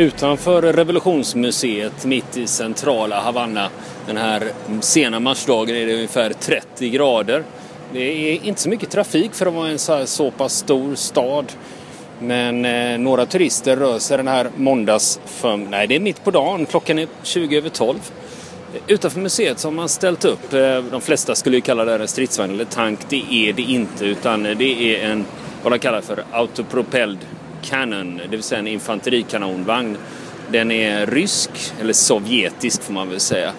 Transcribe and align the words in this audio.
utanför 0.00 0.62
revolutionsmuseet 0.62 2.04
mitt 2.04 2.36
i 2.36 2.46
centrala 2.46 3.20
Havanna 3.20 3.68
den 4.06 4.16
här 4.16 4.52
sena 4.80 5.20
marsdagen 5.20 5.76
är 5.76 5.86
det 5.86 5.94
ungefär 5.94 6.32
30 6.32 6.90
grader. 6.90 7.44
Det 7.92 8.32
är 8.32 8.44
inte 8.44 8.60
så 8.60 8.68
mycket 8.68 8.90
trafik 8.90 9.34
för 9.34 9.46
att 9.46 9.54
vara 9.54 9.68
en 9.68 9.78
så, 9.78 10.06
så 10.06 10.30
pass 10.30 10.56
stor 10.56 10.94
stad. 10.94 11.52
Men 12.20 12.64
eh, 12.64 12.98
några 12.98 13.26
turister 13.26 13.76
rör 13.76 13.98
sig 13.98 14.16
den 14.16 14.28
här 14.28 14.50
måndagsförm... 14.56 15.64
Nej, 15.70 15.86
det 15.86 15.96
är 15.96 16.00
mitt 16.00 16.24
på 16.24 16.30
dagen. 16.30 16.66
Klockan 16.66 16.98
är 16.98 17.08
20 17.22 17.56
över 17.56 17.68
12. 17.68 17.98
Utanför 18.86 19.20
museet 19.20 19.58
så 19.58 19.68
har 19.68 19.72
man 19.72 19.88
ställt 19.88 20.24
upp, 20.24 20.52
eh, 20.52 20.82
de 20.90 21.00
flesta 21.00 21.34
skulle 21.34 21.56
ju 21.56 21.60
kalla 21.60 21.84
det 21.84 21.92
här 21.92 21.98
en 21.98 22.08
stridsvagn 22.08 22.54
eller 22.54 22.64
tank. 22.64 23.00
Det 23.08 23.24
är 23.30 23.52
det 23.52 23.62
inte, 23.62 24.04
utan 24.04 24.42
det 24.42 24.96
är 24.96 25.10
en, 25.10 25.24
vad 25.62 25.72
de 25.72 25.78
kallar 25.78 26.00
för 26.00 26.24
autopropelled 26.32 27.18
cannon, 27.62 28.16
det 28.16 28.36
vill 28.36 28.42
säga 28.42 28.58
en 28.58 28.66
infanterikanonvagn. 28.66 29.96
Den 30.50 30.70
är 30.70 31.06
rysk, 31.06 31.50
eller 31.80 31.92
sovjetisk 31.92 32.82
får 32.82 32.92
man 32.92 33.08
väl 33.08 33.20
säga. 33.20 33.52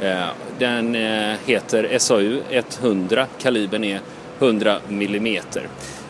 Eh, 0.00 0.26
den 0.58 0.94
eh, 0.94 1.36
heter 1.46 1.98
SAU 1.98 2.40
100, 2.50 3.26
kalibern 3.38 3.84
är 3.84 4.00
100 4.38 4.78
mm. 4.88 5.42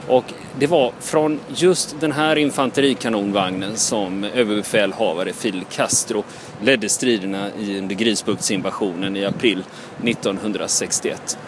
Och 0.08 0.24
det 0.58 0.66
var 0.66 0.92
från 1.00 1.40
just 1.54 2.00
den 2.00 2.12
här 2.12 2.36
infanterikanonvagnen 2.36 3.76
som 3.76 4.24
överbefälhavare 4.24 5.32
Fidel 5.32 5.64
Castro 5.64 6.24
ledde 6.62 6.88
striderna 6.88 7.50
under 7.58 7.94
Grisbuktsinvasionen 7.94 9.16
i 9.16 9.24
april 9.24 9.64
1961. 10.04 11.38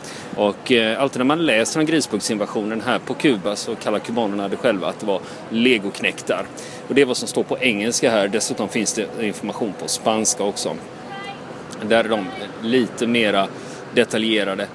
Och 0.40 0.72
eh, 0.72 1.02
alltid 1.02 1.18
när 1.18 1.24
man 1.24 1.46
läser 1.46 1.80
om 1.80 1.86
Grisbuktsinvasionen 1.86 2.80
här 2.80 2.98
på 2.98 3.14
Kuba 3.14 3.56
så 3.56 3.74
kallar 3.74 3.98
kubanerna 3.98 4.48
det 4.48 4.56
själva 4.56 4.86
att 4.88 5.00
det 5.00 5.06
var 5.06 5.20
legoknektar. 5.50 6.46
Och 6.88 6.94
det 6.94 7.02
är 7.02 7.06
vad 7.06 7.16
som 7.16 7.28
står 7.28 7.42
på 7.42 7.58
engelska 7.58 8.10
här. 8.10 8.28
Dessutom 8.28 8.68
finns 8.68 8.92
det 8.92 9.26
information 9.26 9.72
på 9.80 9.88
spanska 9.88 10.44
också. 10.44 10.76
Där 11.88 12.04
är 12.04 12.08
de 12.08 12.26
lite 12.62 13.06
mera 13.06 13.46
detaljerade. 13.94 14.66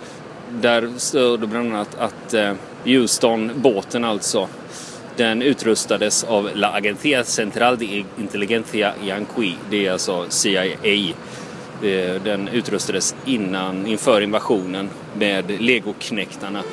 Där 0.50 0.90
står 0.98 1.38
det 1.38 1.48
bland 1.48 1.74
annat 1.74 1.96
att 2.00 2.34
eh, 2.34 2.54
Houston, 2.84 3.52
båten 3.56 4.04
alltså, 4.04 4.48
den 5.16 5.42
utrustades 5.42 6.24
av 6.24 6.50
La 6.54 6.68
Agencia 6.68 7.24
Central 7.24 7.78
de 7.78 8.06
Inteligencia 8.18 8.94
Yanqui. 9.06 9.56
Det 9.70 9.88
är 9.88 9.92
alltså 9.92 10.26
CIA. 10.30 11.14
Eh, 11.84 12.22
den 12.24 12.48
utrustades 12.48 13.16
innan, 13.26 13.88
inför 13.88 14.22
invasionen 14.22 14.90
med 15.18 15.62
legoknektarna 15.62 16.64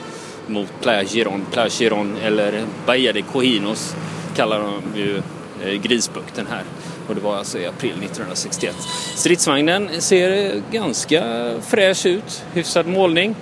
mot 0.46 0.68
Playa 0.82 1.02
Giron. 1.04 1.46
Playa 1.52 1.68
Giron 1.68 2.16
eller 2.22 2.64
Bahia 2.86 3.12
de 3.12 3.22
Cohinos 3.22 3.96
kallar 4.36 4.60
de 4.60 5.00
ju 5.00 5.16
eh, 5.64 5.80
Grisbukten 5.80 6.46
här. 6.50 6.62
Och 7.08 7.14
det 7.14 7.20
var 7.20 7.36
alltså 7.36 7.58
i 7.58 7.66
april 7.66 7.90
1961. 7.90 8.74
Stridsvagnen 9.14 9.88
ser 9.98 10.54
eh, 10.54 10.62
ganska 10.72 11.22
fräsch 11.62 12.06
ut, 12.06 12.44
hyfsad 12.52 12.86
målning. 12.86 13.34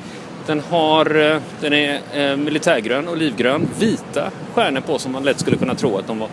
Den, 0.47 0.61
har, 0.61 1.05
den 1.61 1.72
är 1.72 2.37
militärgrön, 2.37 3.09
olivgrön, 3.09 3.69
vita 3.78 4.31
stjärnor 4.54 4.81
på 4.81 4.99
som 4.99 5.12
man 5.12 5.25
lätt 5.25 5.41
skulle 5.41 5.56
kunna 5.56 5.75
tro 5.75 5.99
att 5.99 6.06
de 6.06 6.19
var 6.19 6.28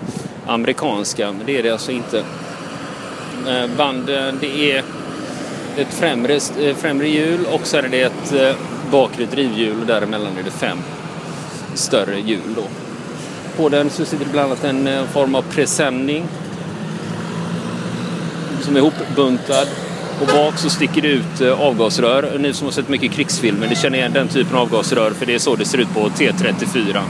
amerikanska, 0.48 1.32
men 1.32 1.46
det 1.46 1.58
är 1.58 1.64
det 1.64 1.70
alltså 1.70 1.92
inte. 1.92 2.24
Banden, 3.78 4.38
det 4.42 4.72
är 4.72 4.84
ett 5.78 5.94
främre, 5.94 6.34
eh, 6.34 6.76
främre 6.76 7.08
hjul 7.08 7.46
och 7.46 7.68
så 7.68 7.78
är 7.78 7.82
det 7.82 8.02
ett 8.02 8.34
eh, 8.34 8.56
bakre 8.92 9.26
drivhjul 9.26 9.80
och 9.82 9.88
däremellan 9.88 10.38
är 10.40 10.44
det 10.44 10.52
fem 10.52 10.78
större 11.74 12.20
hjul. 12.20 12.56
Då. 12.56 12.64
På 13.58 13.70
den 13.70 13.90
så 13.90 14.06
sitter 14.06 14.26
det 14.26 14.32
bland 14.32 14.52
annat 14.52 14.64
en 14.64 14.88
eh, 14.88 15.04
form 15.04 15.36
av 15.36 15.42
presenning 15.42 16.26
som 18.62 18.76
är 18.76 18.80
ihopbuntad 18.80 19.68
och 20.22 20.28
bak 20.28 20.58
så 20.58 20.70
sticker 20.70 21.02
det 21.02 21.08
ut 21.08 21.42
avgasrör. 21.42 22.38
Ni 22.40 22.54
som 22.54 22.68
har 22.68 22.72
sett 22.72 22.90
mycket 22.90 23.12
krigsfilmer, 23.12 23.68
ni 23.68 23.76
känner 23.76 23.98
igen 23.98 24.14
den 24.14 24.28
typen 24.28 24.56
av 24.56 24.62
avgasrör 24.62 25.12
för 25.12 25.26
det 25.26 25.36
är 25.36 25.40
så 25.40 25.56
det 25.56 25.66
ser 25.66 25.78
ut 25.78 25.94
på 25.94 26.10
T34. 26.10 27.02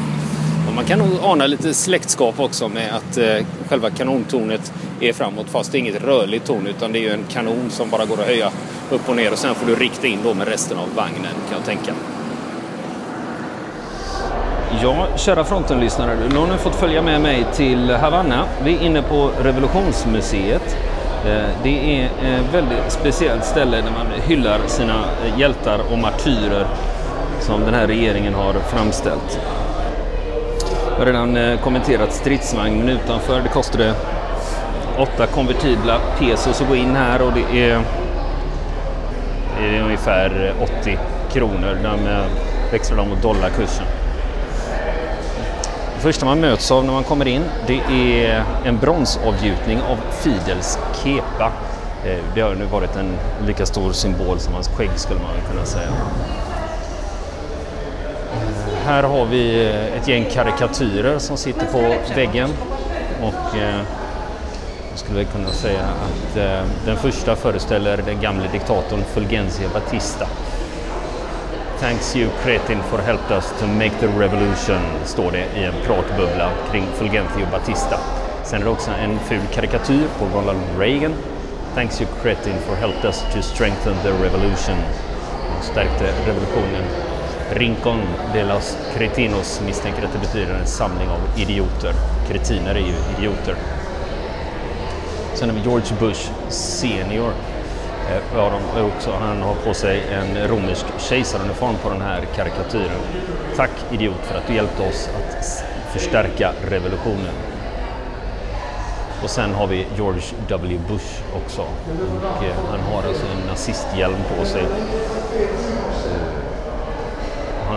Man 0.77 0.85
kan 0.85 0.99
nog 0.99 1.07
ana 1.23 1.47
lite 1.47 1.73
släktskap 1.73 2.39
också 2.39 2.67
med 2.69 2.95
att 2.95 3.17
eh, 3.17 3.45
själva 3.69 3.89
kanontornet 3.89 4.73
är 4.99 5.13
framåt 5.13 5.45
fast 5.49 5.71
det 5.71 5.77
är 5.77 5.79
inget 5.79 6.03
rörligt 6.03 6.45
torn 6.45 6.67
utan 6.67 6.91
det 6.91 6.99
är 6.99 7.01
ju 7.01 7.09
en 7.09 7.23
kanon 7.29 7.69
som 7.69 7.89
bara 7.89 8.05
går 8.05 8.19
att 8.19 8.27
höja 8.27 8.51
upp 8.91 9.09
och 9.09 9.15
ner 9.15 9.31
och 9.31 9.37
sen 9.37 9.55
får 9.55 9.67
du 9.67 9.75
rikta 9.75 10.07
in 10.07 10.19
då 10.23 10.33
med 10.33 10.47
resten 10.47 10.77
av 10.77 10.87
vagnen 10.95 11.33
kan 11.49 11.57
jag 11.57 11.65
tänka. 11.65 11.93
Ja, 14.83 15.07
kära 15.17 15.43
frontenlyssnare, 15.43 16.17
nu 16.29 16.35
har 16.35 16.47
ni 16.47 16.57
fått 16.57 16.75
följa 16.75 17.01
med 17.01 17.21
mig 17.21 17.45
till 17.53 17.89
Havanna. 17.91 18.45
Vi 18.63 18.75
är 18.75 18.81
inne 18.81 19.01
på 19.01 19.31
Revolutionsmuseet. 19.41 20.77
Eh, 21.25 21.49
det 21.63 21.99
är 21.99 22.05
ett 22.05 22.53
väldigt 22.53 22.91
speciellt 22.91 23.45
ställe 23.45 23.77
där 23.77 23.91
man 23.91 24.07
hyllar 24.27 24.59
sina 24.67 25.05
hjältar 25.37 25.79
och 25.91 25.97
martyrer 25.97 26.67
som 27.39 27.61
den 27.61 27.73
här 27.73 27.87
regeringen 27.87 28.33
har 28.33 28.53
framställt. 28.53 29.39
Jag 30.97 31.05
har 31.05 31.11
redan 31.11 31.37
eh, 31.37 31.59
kommenterat 31.59 32.13
stridsvagnen 32.13 32.89
utanför 32.89 33.41
det 33.41 33.49
kostade 33.49 33.93
åtta 34.97 35.27
konvertibla 35.27 35.99
pesos 36.19 36.61
att 36.61 36.67
gå 36.67 36.75
in 36.75 36.95
här 36.95 37.21
och 37.21 37.31
det 37.33 37.61
är, 37.61 37.81
det 39.59 39.77
är 39.77 39.83
ungefär 39.83 40.53
80 40.81 40.97
kronor. 41.31 41.77
De 41.83 41.99
växlar 42.71 42.97
de 42.97 43.09
mot 43.09 43.21
dollarkursen. 43.21 43.85
Det 45.95 46.01
första 46.01 46.25
man 46.25 46.39
möts 46.39 46.71
av 46.71 46.85
när 46.85 46.93
man 46.93 47.03
kommer 47.03 47.27
in 47.27 47.43
det 47.67 47.79
är 47.89 48.43
en 48.65 48.77
bronsavgjutning 48.77 49.81
av 49.81 49.97
Fidels 50.11 50.79
kepa. 51.03 51.51
Eh, 52.05 52.23
det 52.35 52.41
har 52.41 52.55
nu 52.55 52.65
varit 52.65 52.95
en 52.95 53.17
lika 53.47 53.65
stor 53.65 53.91
symbol 53.91 54.39
som 54.39 54.53
hans 54.53 54.67
skägg 54.67 54.91
skulle 54.95 55.19
man 55.19 55.51
kunna 55.51 55.65
säga. 55.65 55.89
Här 58.87 59.03
har 59.03 59.25
vi 59.25 59.65
eh, 59.65 59.97
ett 59.97 60.07
gäng 60.07 60.25
karikatyrer 60.31 61.19
som 61.19 61.37
sitter 61.37 61.65
på 61.65 61.95
väggen 62.15 62.49
och 63.21 63.57
eh, 63.57 63.81
jag 64.89 64.99
skulle 64.99 65.23
kunna 65.23 65.49
säga 65.49 65.81
att 65.81 66.37
eh, 66.37 66.69
den 66.85 66.97
första 66.97 67.35
föreställer 67.35 67.97
den 67.97 68.21
gamle 68.21 68.47
diktatorn 68.51 69.03
Fulgencio 69.13 69.69
Batista 69.73 70.27
Thanks 71.79 72.15
you 72.15 72.29
Kretin 72.43 72.83
for 72.83 72.97
helped 72.97 73.31
us 73.31 73.53
to 73.59 73.67
make 73.67 73.91
the 73.99 74.07
revolution, 74.07 74.81
står 75.05 75.31
det 75.31 75.45
i 75.59 75.63
en 75.63 75.73
pratbubbla 75.85 76.51
kring 76.71 76.85
Fulgencio 76.93 77.45
Batista. 77.51 77.99
Sen 78.43 78.61
är 78.61 78.65
det 78.65 78.71
också 78.71 78.91
en 78.91 79.19
ful 79.19 79.41
karikatyr 79.53 80.07
på 80.19 80.25
Ronald 80.37 80.59
Reagan. 80.79 81.13
Thanks 81.75 82.01
you 82.01 82.09
Kretin 82.21 82.55
for 82.67 82.75
helped 82.75 83.05
us 83.05 83.23
to 83.33 83.41
strengthen 83.41 83.95
the 84.03 84.09
revolution. 84.09 84.77
Och 85.57 85.63
stärkte 85.63 86.05
revolutionen. 86.27 87.16
Rincon 87.51 88.01
de 88.33 88.43
los 88.43 88.77
Cretinos 88.93 89.61
misstänker 89.65 90.03
att 90.05 90.13
det 90.13 90.19
betyder 90.19 90.53
en 90.53 90.67
samling 90.67 91.07
av 91.09 91.39
idioter. 91.39 91.93
Kretiner 92.29 92.75
är 92.75 92.79
ju 92.79 92.95
idioter. 93.17 93.55
Sen 95.33 95.49
har 95.49 95.55
vi 95.55 95.61
George 95.61 95.95
Bush 95.99 96.31
senior 96.49 97.31
eh, 98.09 98.21
Ja, 98.35 98.51
de 98.75 98.81
också, 98.81 99.11
han 99.11 99.41
har 99.41 99.55
på 99.55 99.73
sig 99.73 100.01
en 100.11 100.47
romersk 100.47 100.85
kejsaruniform 100.97 101.75
på 101.83 101.89
den 101.89 102.01
här 102.01 102.21
karikatyren. 102.35 103.01
Tack 103.55 103.71
idiot 103.91 104.21
för 104.23 104.37
att 104.37 104.47
du 104.47 104.53
hjälpte 104.53 104.83
oss 104.83 105.09
att 105.17 105.63
förstärka 105.93 106.53
revolutionen. 106.69 107.33
Och 109.23 109.29
sen 109.29 109.53
har 109.53 109.67
vi 109.67 109.87
George 109.95 110.23
W 110.49 110.79
Bush 110.87 111.21
också. 111.45 111.61
Och 111.61 112.43
eh, 112.43 112.55
han 112.71 112.79
har 112.79 113.03
alltså 113.03 113.25
en 113.25 113.47
nazisthjälm 113.47 114.17
på 114.37 114.45
sig. 114.45 114.63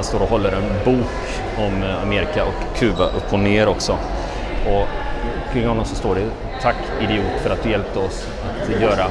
Han 0.00 0.04
står 0.04 0.22
och 0.22 0.28
håller 0.28 0.52
en 0.52 0.84
bok 0.84 1.10
om 1.58 1.82
eh, 1.82 2.02
Amerika 2.02 2.44
och 2.44 2.78
Kuba 2.78 3.04
upp 3.04 3.32
och 3.32 3.38
ner 3.38 3.68
också. 3.68 3.98
Och 4.66 4.86
kring 5.52 5.66
honom 5.66 5.84
så 5.84 5.94
står 5.94 6.14
det 6.14 6.30
Tack 6.62 6.76
idiot 7.00 7.40
för 7.42 7.50
att 7.50 7.62
du 7.62 7.70
hjälpte 7.70 7.98
oss 7.98 8.28
att 8.62 8.82
göra 8.82 9.06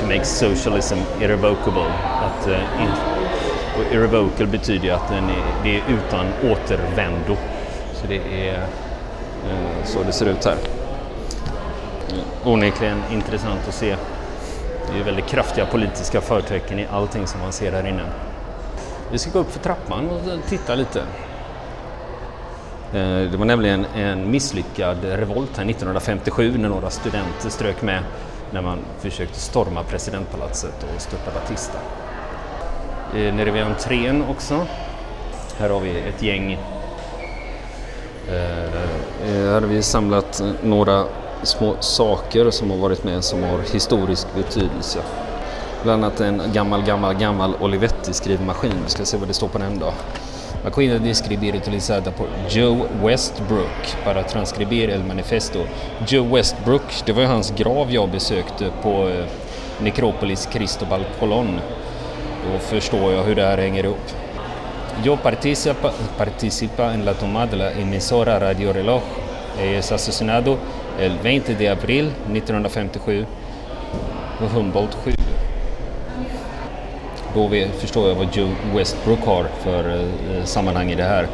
to 0.00 0.06
make 0.06 0.24
socialism 0.24 0.94
irrevocable. 1.20 1.92
Att, 2.22 2.48
uh, 2.48 2.54
in, 2.54 2.90
och 3.76 3.94
irrevocable 3.94 4.46
betyder 4.46 4.84
ju 4.84 4.90
att 4.90 5.08
den 5.08 5.24
är, 5.24 5.44
det 5.62 5.76
är 5.76 5.82
utan 5.88 6.26
återvändo. 6.50 7.36
Så 7.94 8.06
det 8.06 8.48
är 8.48 8.54
uh, 8.54 9.84
så 9.84 10.02
det 10.02 10.12
ser 10.12 10.26
ut 10.26 10.44
här. 10.44 10.56
Onekligen 12.44 13.02
intressant 13.12 13.68
att 13.68 13.74
se. 13.74 13.96
Det 14.92 15.00
är 15.00 15.04
väldigt 15.04 15.26
kraftiga 15.26 15.66
politiska 15.66 16.20
förtecken 16.20 16.78
i 16.78 16.86
allting 16.92 17.26
som 17.26 17.40
man 17.40 17.52
ser 17.52 17.72
här 17.72 17.86
inne. 17.86 18.02
Vi 19.12 19.18
ska 19.18 19.30
gå 19.30 19.38
upp 19.38 19.52
för 19.52 19.60
trappan 19.60 20.10
och 20.10 20.48
titta 20.48 20.74
lite. 20.74 21.00
Eh, 22.92 23.30
det 23.30 23.36
var 23.36 23.44
nämligen 23.44 23.84
en 23.84 24.30
misslyckad 24.30 25.04
revolt 25.04 25.56
här 25.56 25.70
1957 25.70 26.58
när 26.58 26.68
några 26.68 26.90
studenter 26.90 27.50
strök 27.50 27.82
med 27.82 28.02
när 28.50 28.62
man 28.62 28.78
försökte 28.98 29.40
storma 29.40 29.82
presidentpalatset 29.82 30.86
och 30.94 31.00
störta 31.00 31.30
Batista. 31.34 31.78
Eh, 33.14 33.34
nere 33.34 33.50
vid 33.50 33.62
entrén 33.62 34.24
också. 34.30 34.66
Här 35.58 35.70
har 35.70 35.80
vi 35.80 35.90
ett 35.90 36.22
gäng. 36.22 36.52
Eh, 38.28 38.70
här 39.24 39.52
har 39.52 39.60
vi 39.60 39.82
samlat 39.82 40.42
några 40.62 41.04
små 41.42 41.76
saker 41.80 42.50
som 42.50 42.70
har 42.70 42.78
varit 42.78 43.04
med 43.04 43.24
som 43.24 43.42
har 43.42 43.58
historisk 43.72 44.26
betydelse. 44.34 44.98
Bland 45.82 46.04
annat 46.04 46.20
en 46.20 46.42
gammal, 46.52 46.82
gammal, 46.82 47.14
gammal 47.14 47.54
Olivetti-skrivmaskin. 47.60 48.72
Vi 48.84 48.90
ska 48.90 49.04
se 49.04 49.16
vad 49.16 49.28
det 49.28 49.34
står 49.34 49.48
på 49.48 49.58
den 49.58 49.78
då. 49.78 49.92
Maskinen 50.64 51.06
är 51.06 51.10
escribir 51.10 51.54
utilizada 51.54 52.10
por 52.10 52.26
Joe 52.48 52.86
Westbrook 53.02 53.96
para 54.04 54.22
transcribir 54.22 54.90
el 54.90 55.04
manifesto. 55.04 55.58
Joe 56.06 56.36
Westbrook, 56.36 57.02
det 57.06 57.12
var 57.12 57.22
ju 57.22 57.28
hans 57.28 57.50
grav 57.56 57.92
jag 57.92 58.10
besökte 58.10 58.70
på 58.82 59.08
eh, 59.08 59.24
Necropolis 59.82 60.46
Cristobal 60.46 61.04
Colon. 61.20 61.60
Då 62.52 62.58
förstår 62.58 63.12
jag 63.12 63.22
hur 63.22 63.34
det 63.34 63.42
här 63.42 63.58
hänger 63.58 63.84
ihop. 63.84 64.10
Yo 65.04 65.16
participa, 65.16 65.92
participa 66.18 66.84
en 66.84 67.04
la 67.04 67.14
tomada 67.14 67.56
la 67.56 67.70
emisora 67.70 68.40
Radio 68.40 68.72
Reloj. 68.72 69.00
Es 69.60 69.92
asesinado 69.92 70.56
el 70.98 71.18
20 71.22 71.54
de 71.58 71.68
april 71.68 72.12
1957 72.32 73.26
på 74.38 74.44
Humboldt 74.44 74.94
7. 75.04 75.19
Då 77.34 77.50
förstår 77.78 78.08
jag 78.08 78.14
vad 78.14 78.36
Joe 78.36 78.48
Westbrook 78.74 79.20
har 79.20 79.44
för 79.62 79.90
eh, 79.90 80.44
sammanhang 80.44 80.90
i 80.90 80.94
det 80.94 81.04
här. 81.04 81.26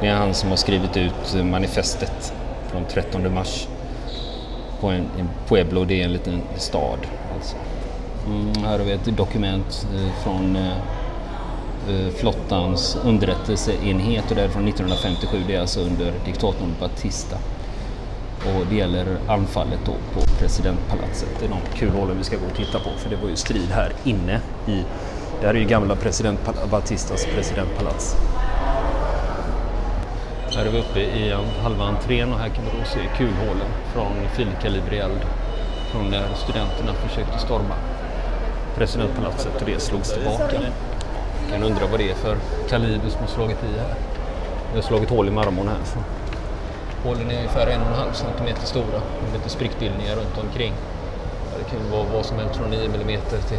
Det 0.00 0.06
är 0.06 0.14
han 0.14 0.34
som 0.34 0.48
har 0.48 0.56
skrivit 0.56 0.96
ut 0.96 1.34
eh, 1.36 1.44
manifestet 1.44 2.32
från 2.70 2.84
13 2.84 3.34
mars 3.34 3.68
på 4.80 4.88
en, 4.88 5.06
en 5.18 5.28
Pueblo, 5.48 5.84
det 5.84 6.00
är 6.00 6.04
en 6.04 6.12
liten 6.12 6.42
stad. 6.56 6.98
Alltså. 7.34 7.56
Mm, 8.26 8.64
här 8.64 8.78
har 8.78 8.84
vi 8.84 8.92
ett 8.92 9.16
dokument 9.16 9.86
eh, 9.94 10.22
från 10.24 10.56
eh, 10.56 10.72
eh 11.88 12.12
flottans 12.14 12.98
underrättelseenhet 13.04 14.30
och 14.30 14.36
det 14.36 14.42
är 14.42 14.48
från 14.48 14.68
1957, 14.68 15.42
det 15.46 15.54
är 15.54 15.60
alltså 15.60 15.80
under 15.80 16.12
diktatorn 16.24 16.74
Batista. 16.80 17.36
Och 18.46 18.66
det 18.70 18.76
gäller 18.76 19.06
anfallet 19.28 19.80
då 19.84 19.92
på 19.92 20.26
presidentpalatset. 20.38 21.28
Det 21.40 21.46
är 21.46 21.48
de 21.48 21.78
kulhålen 21.78 22.18
vi 22.18 22.24
ska 22.24 22.36
gå 22.36 22.46
och 22.46 22.56
titta 22.56 22.78
på 22.78 22.90
för 22.98 23.10
det 23.10 23.16
var 23.16 23.28
ju 23.28 23.36
strid 23.36 23.68
här 23.70 23.92
inne 24.04 24.40
i 24.66 24.82
det 25.40 25.46
här 25.46 25.54
är 25.54 25.58
ju 25.58 25.64
gamla 25.64 25.96
president 25.96 26.40
Batistas 26.70 27.26
presidentpalats. 27.34 28.16
Här 30.56 30.66
är 30.66 30.70
vi 30.70 30.78
uppe 30.78 31.00
i 31.00 31.34
halva 31.62 31.84
entrén 31.84 32.32
och 32.32 32.38
här 32.38 32.48
kan 32.48 32.64
man 32.64 32.74
då 32.78 32.84
se 32.84 33.00
kulhålen 33.16 33.68
från 33.92 34.12
finkalibrig 34.36 34.98
eld 34.98 35.20
från 35.92 36.10
när 36.10 36.34
studenterna 36.34 36.92
försökte 36.92 37.38
storma 37.38 37.74
presidentpalatset 38.76 39.60
och 39.60 39.66
det 39.66 39.80
slogs 39.80 40.12
tillbaka. 40.12 40.60
Man 41.42 41.52
kan 41.52 41.62
undra 41.62 41.86
vad 41.90 42.00
det 42.00 42.10
är 42.10 42.14
för 42.14 42.36
kaliber 42.68 43.08
som 43.08 43.20
har 43.20 43.28
slagit 43.28 43.64
i 43.64 43.78
här. 43.78 43.94
Det 44.70 44.78
har 44.78 44.82
slagit 44.82 45.10
hål 45.10 45.28
i 45.28 45.30
marmorn 45.30 45.68
här. 45.68 45.84
Så. 45.84 45.98
Hålen 47.08 47.30
är 47.30 47.36
ungefär 47.36 47.66
en 47.66 47.80
och 47.80 47.86
en 47.86 47.94
halv 47.94 48.12
centimeter 48.12 48.66
stora 48.66 49.00
med 49.22 49.32
lite 49.32 49.48
sprickbildningar 49.48 50.16
runt 50.16 50.38
omkring. 50.38 50.72
Det 51.58 51.70
kan 51.70 51.90
vara 51.90 52.04
vad 52.14 52.26
som 52.26 52.38
helst 52.38 52.56
från 52.56 52.70
9 52.70 52.84
mm 52.84 53.20
till 53.48 53.58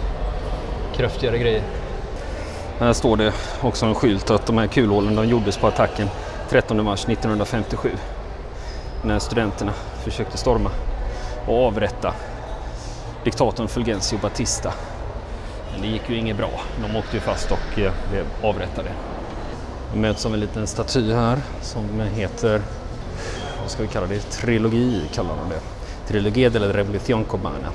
kraftigare 0.98 1.38
grejer. 1.38 1.64
Här 2.80 2.94
står 2.94 3.18
det 3.18 3.34
också 3.62 3.86
en 3.86 3.96
skylt 3.96 4.30
att 4.30 4.46
de 4.46 4.58
här 4.58 4.68
kulhålen 4.68 5.16
de 5.16 5.28
gjordes 5.28 5.58
på 5.58 5.68
attacken 5.68 6.08
13 6.50 6.84
mars 6.84 7.06
1957 7.10 7.90
när 9.04 9.20
studenterna 9.20 9.74
försökte 10.04 10.38
storma 10.38 10.72
och 11.48 11.66
avrätta 11.66 12.14
diktatorn 13.24 13.68
Fulgencio 13.68 14.20
Batista. 14.22 14.74
Men 15.72 15.82
det 15.82 15.88
gick 15.88 16.10
ju 16.10 16.16
inget 16.16 16.38
bra. 16.38 16.50
De 16.82 16.96
åkte 16.96 17.16
ju 17.16 17.22
fast 17.22 17.52
och 17.52 17.80
eh, 17.80 17.92
blev 18.12 18.26
avrättade. 18.44 18.90
De 19.94 20.00
möts 20.00 20.26
av 20.26 20.34
en 20.34 20.40
liten 20.40 20.68
staty 20.68 21.14
här 21.14 21.38
som 21.62 22.00
heter, 22.16 22.62
vad 23.62 23.72
ska 23.72 23.82
vi 23.82 23.88
kalla 23.88 24.08
det, 24.08 24.20
trilogi 24.20 25.02
kallar 25.14 25.36
de 25.36 25.50
det. 25.50 25.62
Trilogi 26.08 26.50
de 26.50 26.60
la 26.60 26.68
Revolución 26.68 27.26
Cubana. 27.26 27.70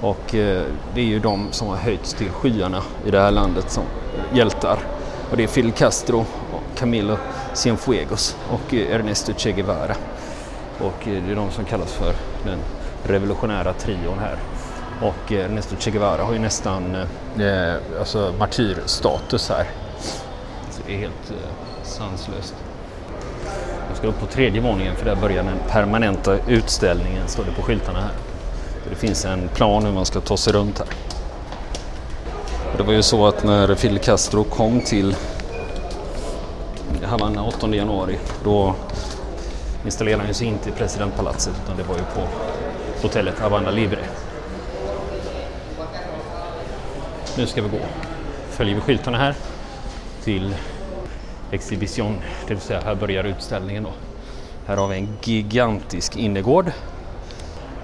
Och 0.00 0.34
eh, 0.34 0.62
det 0.94 1.00
är 1.00 1.04
ju 1.04 1.18
de 1.18 1.48
som 1.50 1.68
har 1.68 1.76
höjts 1.76 2.14
till 2.14 2.30
skyarna 2.30 2.82
i 3.06 3.10
det 3.10 3.20
här 3.20 3.30
landet 3.30 3.70
som 3.70 3.84
hjältar. 4.32 4.78
Och 5.30 5.36
det 5.36 5.42
är 5.42 5.48
Fidel 5.48 5.72
Castro, 5.72 6.26
Camilo 6.74 7.16
Cienfuegos 7.52 8.36
och 8.50 8.74
eh, 8.74 8.94
Ernesto 8.94 9.32
Che 9.36 9.52
Guevara. 9.52 9.94
Och 10.78 11.08
eh, 11.08 11.22
det 11.26 11.32
är 11.32 11.36
de 11.36 11.50
som 11.50 11.64
kallas 11.64 11.92
för 11.92 12.14
den 12.44 12.58
revolutionära 13.04 13.72
trion 13.72 14.18
här. 14.18 14.36
Och 15.02 15.32
Ernesto 15.32 15.76
Che 15.78 15.90
Guevara 15.90 16.22
har 16.22 16.32
ju 16.32 16.38
nästan 16.38 16.94
eh, 17.38 17.74
alltså 17.98 18.34
martyrstatus 18.38 19.48
här. 19.48 19.66
Så 20.70 20.82
det 20.86 20.94
är 20.94 20.98
helt 20.98 21.30
eh, 21.30 21.82
sanslöst. 21.82 22.54
Jag 23.88 23.96
ska 23.96 24.06
upp 24.06 24.20
på 24.20 24.26
tredje 24.26 24.60
våningen 24.60 24.96
för 24.96 25.04
där 25.04 25.16
börjar 25.16 25.42
den 25.42 25.58
permanenta 25.68 26.38
utställningen, 26.48 27.28
står 27.28 27.44
det 27.44 27.52
på 27.52 27.62
skyltarna 27.62 28.00
här. 28.00 28.29
Det 28.90 28.96
finns 28.96 29.24
en 29.24 29.48
plan 29.48 29.84
hur 29.84 29.92
man 29.92 30.06
ska 30.06 30.20
ta 30.20 30.36
sig 30.36 30.52
runt 30.52 30.78
här. 30.78 30.88
Det 32.76 32.82
var 32.82 32.92
ju 32.92 33.02
så 33.02 33.26
att 33.26 33.44
när 33.44 33.74
Fidel 33.74 33.98
Castro 33.98 34.44
kom 34.44 34.80
till 34.80 35.16
Havanna 37.04 37.44
8 37.44 37.74
januari 37.74 38.18
då 38.44 38.74
installerade 39.84 40.24
han 40.24 40.34
sig 40.34 40.46
inte 40.46 40.68
i 40.68 40.72
presidentpalatset 40.72 41.54
utan 41.64 41.76
det 41.76 41.82
var 41.82 41.94
ju 41.94 42.02
på 42.02 42.28
hotellet 43.02 43.38
Havanna 43.38 43.70
Libre. 43.70 43.98
Nu 47.36 47.46
ska 47.46 47.62
vi 47.62 47.68
gå. 47.68 47.84
Följer 48.50 48.74
vi 48.74 48.80
skyltarna 48.80 49.18
här 49.18 49.34
till 50.24 50.54
Exhibition, 51.50 52.18
det 52.46 52.54
vill 52.54 52.62
säga 52.62 52.80
här 52.80 52.94
börjar 52.94 53.24
utställningen 53.24 53.82
då. 53.82 53.90
Här 54.66 54.76
har 54.76 54.88
vi 54.88 54.96
en 54.96 55.08
gigantisk 55.22 56.16
innergård 56.16 56.72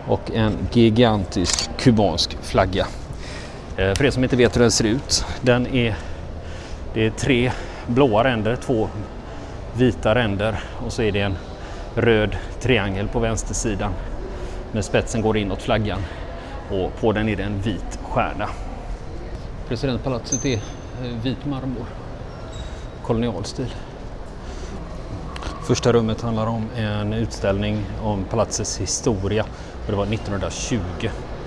och 0.08 0.30
en 0.30 0.58
gigantisk 0.72 1.70
kubansk 1.78 2.36
flagga. 2.42 2.86
Eh, 3.76 3.94
för 3.94 4.04
er 4.04 4.10
som 4.10 4.24
inte 4.24 4.36
vet 4.36 4.56
hur 4.56 4.60
den 4.60 4.70
ser 4.70 4.84
ut, 4.84 5.24
den 5.40 5.66
är, 5.66 5.96
det 6.94 7.06
är 7.06 7.10
tre 7.10 7.52
blåa 7.86 8.24
ränder, 8.24 8.56
två 8.56 8.88
vita 9.76 10.14
ränder 10.14 10.60
och 10.86 10.92
så 10.92 11.02
är 11.02 11.12
det 11.12 11.20
en 11.20 11.36
röd 11.94 12.36
triangel 12.60 13.08
på 13.08 13.18
vänstersidan 13.18 13.92
med 14.72 14.84
spetsen 14.84 15.22
går 15.22 15.36
inåt 15.36 15.62
flaggan 15.62 16.00
och 16.70 17.00
på 17.00 17.12
den 17.12 17.28
är 17.28 17.36
det 17.36 17.42
en 17.42 17.60
vit 17.60 17.98
stjärna. 18.02 18.48
Presidentpalatset 19.68 20.44
är 20.44 20.54
eh, 20.54 20.60
vit 21.22 21.46
marmor, 21.46 21.86
kolonialstil. 23.02 23.74
Första 25.66 25.92
rummet 25.92 26.20
handlar 26.22 26.46
om 26.46 26.68
en 26.76 27.12
utställning 27.12 27.84
om 28.02 28.24
palatsets 28.24 28.80
historia 28.80 29.44
och 29.86 29.92
det 29.92 29.96
var 29.96 30.06
1920 30.06 30.78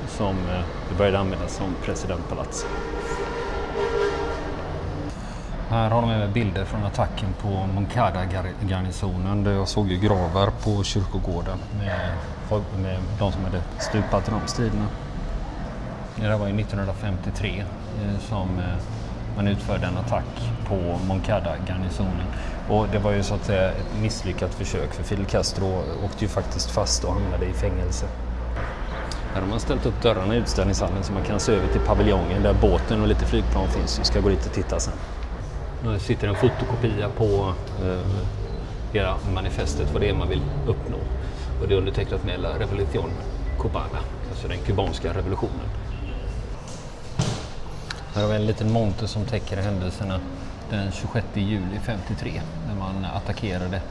som 0.08 0.36
eh, 0.38 0.62
det 0.90 0.98
började 0.98 1.20
användas 1.20 1.56
som 1.56 1.76
presidentpalats. 1.84 2.66
Här 5.70 5.90
har 5.90 6.02
de 6.02 6.12
även 6.12 6.34
bilder 6.34 6.66
från 6.66 6.84
attacken 6.84 7.34
på 7.42 7.48
Moncada-garnisonen. 7.48 9.46
Jag 9.46 9.68
såg 9.68 9.92
ju 9.92 10.00
gravar 10.00 10.52
på 10.64 10.84
kyrkogården 10.84 11.58
med, 11.78 12.10
med 12.82 13.00
de 13.20 13.32
som 13.32 13.44
hade 13.44 13.62
stupat 13.80 14.28
i 14.28 14.32
de 14.32 14.48
striderna. 14.48 14.88
Det 16.16 16.38
var 16.38 16.48
ju 16.48 16.60
1953 16.60 17.64
eh, 18.04 18.20
som 18.20 18.60
eh, 18.60 18.66
man 19.36 19.48
utförde 19.48 19.88
en 19.88 19.98
attack 19.98 20.52
på 20.68 21.00
Moncada-garnisonen. 21.08 22.28
Och 22.70 22.88
det 22.92 23.00
var 23.00 23.12
ju 23.12 23.24
så 23.24 23.34
att 23.34 23.46
säga 23.46 23.72
ett 23.72 24.02
misslyckat 24.02 24.54
försök 24.54 24.94
för 24.94 25.04
Fidel 25.04 25.26
Castro 25.26 25.84
åkte 26.06 26.26
ju 26.26 26.28
faktiskt 26.28 26.72
fast 26.72 27.04
och 27.04 27.14
hamnade 27.14 27.46
i 27.46 27.54
fängelse. 27.54 28.06
Här 29.34 29.42
har 29.42 29.48
man 29.48 29.60
ställt 29.60 29.86
upp 29.86 30.02
dörrarna 30.02 30.36
i 30.36 30.38
utställningshallen 30.38 31.04
så 31.04 31.14
man 31.14 31.24
kan 31.24 31.40
se 31.40 31.52
över 31.52 31.68
till 31.68 31.82
paviljongen 31.82 32.44
där 32.44 32.54
båten 32.54 33.02
och 33.02 33.08
lite 33.08 33.26
flygplan 33.26 33.68
finns. 33.68 34.00
Vi 34.00 34.04
ska 34.04 34.20
gå 34.20 34.30
dit 34.30 34.46
och 34.46 34.54
titta 34.54 34.80
sen. 34.80 34.94
Nu 35.84 36.00
sitter 36.00 36.28
en 36.28 36.36
fotokopia 36.36 37.10
på 37.10 37.54
eh, 37.86 38.00
hela 38.94 39.18
manifestet, 39.34 39.94
vad 39.94 40.02
det 40.02 40.10
är 40.10 40.14
man 40.14 40.30
vill 40.30 40.42
uppnå. 40.68 40.98
Och 41.62 41.68
det 41.68 41.74
är 41.74 41.78
undertecknat 41.78 42.26
med 42.26 42.40
La 42.40 42.50
Revolución 42.60 43.10
Cubana, 43.60 44.00
alltså 44.30 44.48
den 44.48 44.58
kubanska 44.58 45.14
revolutionen. 45.14 45.70
Här 48.16 48.22
har 48.22 48.30
vi 48.30 48.36
en 48.36 48.46
liten 48.46 48.72
monter 48.72 49.08
som 49.08 49.26
täcker 49.26 49.58
händelserna 49.58 50.20
den 50.70 50.92
26 50.92 51.26
juli 51.34 51.80
53 51.84 52.42
när 52.68 52.76
man 52.76 53.06
attackerade 53.06 53.82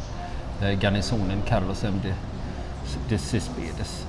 eh, 0.62 0.78
garnisonen 0.80 1.42
Carlos 1.48 1.84
M. 1.84 2.00
de, 2.02 2.14
de 3.08 3.18
Cespedes. 3.18 4.06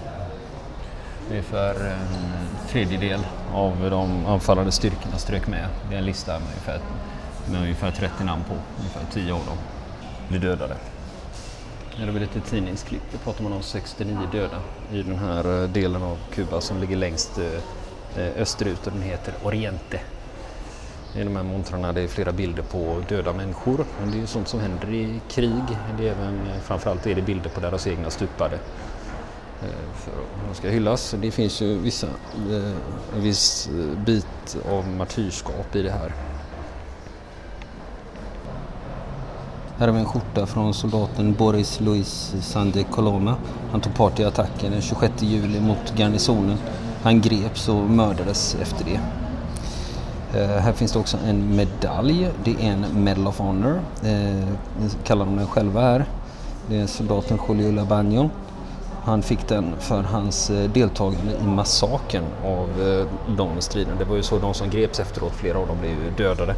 Ungefär 1.29 1.75
en 1.75 2.67
tredjedel 2.69 3.19
av 3.53 3.89
de 3.89 4.25
anfallande 4.25 4.71
styrkorna 4.71 5.17
strök 5.17 5.47
med. 5.47 5.67
Det 5.89 5.95
är 5.95 5.99
en 5.99 6.05
lista 6.05 6.31
med 6.31 6.47
ungefär, 6.47 6.79
med 7.51 7.61
ungefär 7.61 7.91
30 7.91 8.23
namn 8.23 8.43
på. 8.43 8.53
Ungefär 8.79 9.01
10 9.13 9.33
av 9.33 9.45
dem 9.45 9.57
blev 10.27 10.41
dödade. 10.41 10.75
Här 11.97 12.05
har 12.05 12.13
vi 12.13 12.19
lite 12.19 12.39
tidningsklipp. 12.39 13.01
Då 13.11 13.17
pratar 13.17 13.43
man 13.43 13.53
om 13.53 13.61
69 13.61 14.17
döda 14.31 14.61
i 14.91 15.01
den 15.03 15.19
här 15.19 15.61
eh, 15.63 15.69
delen 15.69 16.03
av 16.03 16.17
Kuba 16.33 16.61
som 16.61 16.79
ligger 16.79 16.95
längst 16.95 17.39
eh, 18.17 18.41
österut 18.41 18.87
och 18.87 18.93
den 18.93 19.01
heter 19.01 19.33
Oriente. 19.43 19.99
I 21.15 21.23
de 21.23 21.35
här 21.35 21.43
montrarna 21.43 21.93
det 21.93 22.01
är 22.01 22.07
flera 22.07 22.31
bilder 22.31 22.63
på 22.63 23.03
döda 23.09 23.33
människor. 23.33 23.85
Men 23.99 24.11
det 24.11 24.17
är 24.17 24.21
ju 24.21 24.27
sånt 24.27 24.47
som 24.47 24.59
händer 24.59 24.89
i 24.89 25.21
krig. 25.29 25.63
Det 25.97 26.07
är 26.07 26.11
även, 26.11 26.39
framförallt 26.63 27.07
är 27.07 27.15
det 27.15 27.21
bilder 27.21 27.49
på 27.49 27.59
deras 27.59 27.87
egna 27.87 28.09
stupade 28.09 28.59
Eh, 29.61 29.93
för 29.93 30.11
att 30.11 30.47
de 30.49 30.55
ska 30.55 30.69
hyllas. 30.69 31.15
Det 31.21 31.31
finns 31.31 31.61
ju 31.61 31.77
vissa, 31.77 32.07
eh, 32.07 33.15
en 33.15 33.21
viss 33.21 33.69
eh, 33.69 33.99
bit 34.05 34.57
av 34.71 34.87
martyrskap 34.87 35.75
i 35.75 35.81
det 35.81 35.91
här. 35.91 36.13
Här 39.77 39.87
har 39.87 39.93
vi 39.93 39.99
en 39.99 40.05
skjorta 40.05 40.45
från 40.45 40.73
soldaten 40.73 41.33
Boris 41.33 41.79
Luis 41.79 42.35
Sande 42.41 42.83
Coloma. 42.83 43.35
Han 43.71 43.81
tog 43.81 43.95
part 43.95 44.19
i 44.19 44.23
attacken 44.23 44.71
den 44.71 44.81
26 44.81 45.13
juli 45.19 45.59
mot 45.59 45.93
garnisonen. 45.97 46.57
Han 47.03 47.21
greps 47.21 47.69
och 47.69 47.89
mördades 47.89 48.55
efter 48.61 48.85
det. 48.85 48.99
Uh, 50.39 50.57
här 50.57 50.73
finns 50.73 50.91
det 50.91 50.99
också 50.99 51.17
en 51.27 51.55
medalj. 51.55 52.29
Det 52.43 52.51
är 52.51 52.71
en 52.71 53.03
Medal 53.03 53.27
of 53.27 53.39
Honor. 53.39 53.79
Uh, 54.05 54.47
kallar 55.03 55.25
de 55.25 55.35
den 55.35 55.47
själva 55.47 55.81
här. 55.81 56.05
Det 56.67 56.77
är 56.77 56.87
soldaten 56.87 57.39
Julio 57.49 57.71
Labagno. 57.71 58.29
Han 59.03 59.23
fick 59.23 59.47
den 59.47 59.75
för 59.79 60.01
hans 60.03 60.49
eh, 60.49 60.69
deltagande 60.69 61.33
i 61.41 61.47
massakern 61.47 62.23
av 62.43 62.81
eh, 62.81 63.35
de 63.35 63.61
striderna. 63.61 63.99
Det 63.99 64.05
var 64.05 64.15
ju 64.15 64.23
så 64.23 64.39
de 64.39 64.53
som 64.53 64.69
greps 64.69 64.99
efteråt, 64.99 65.33
flera 65.33 65.57
av 65.57 65.67
dem 65.67 65.77
blev 65.79 65.91
ju 65.91 66.11
dödade. 66.17 66.55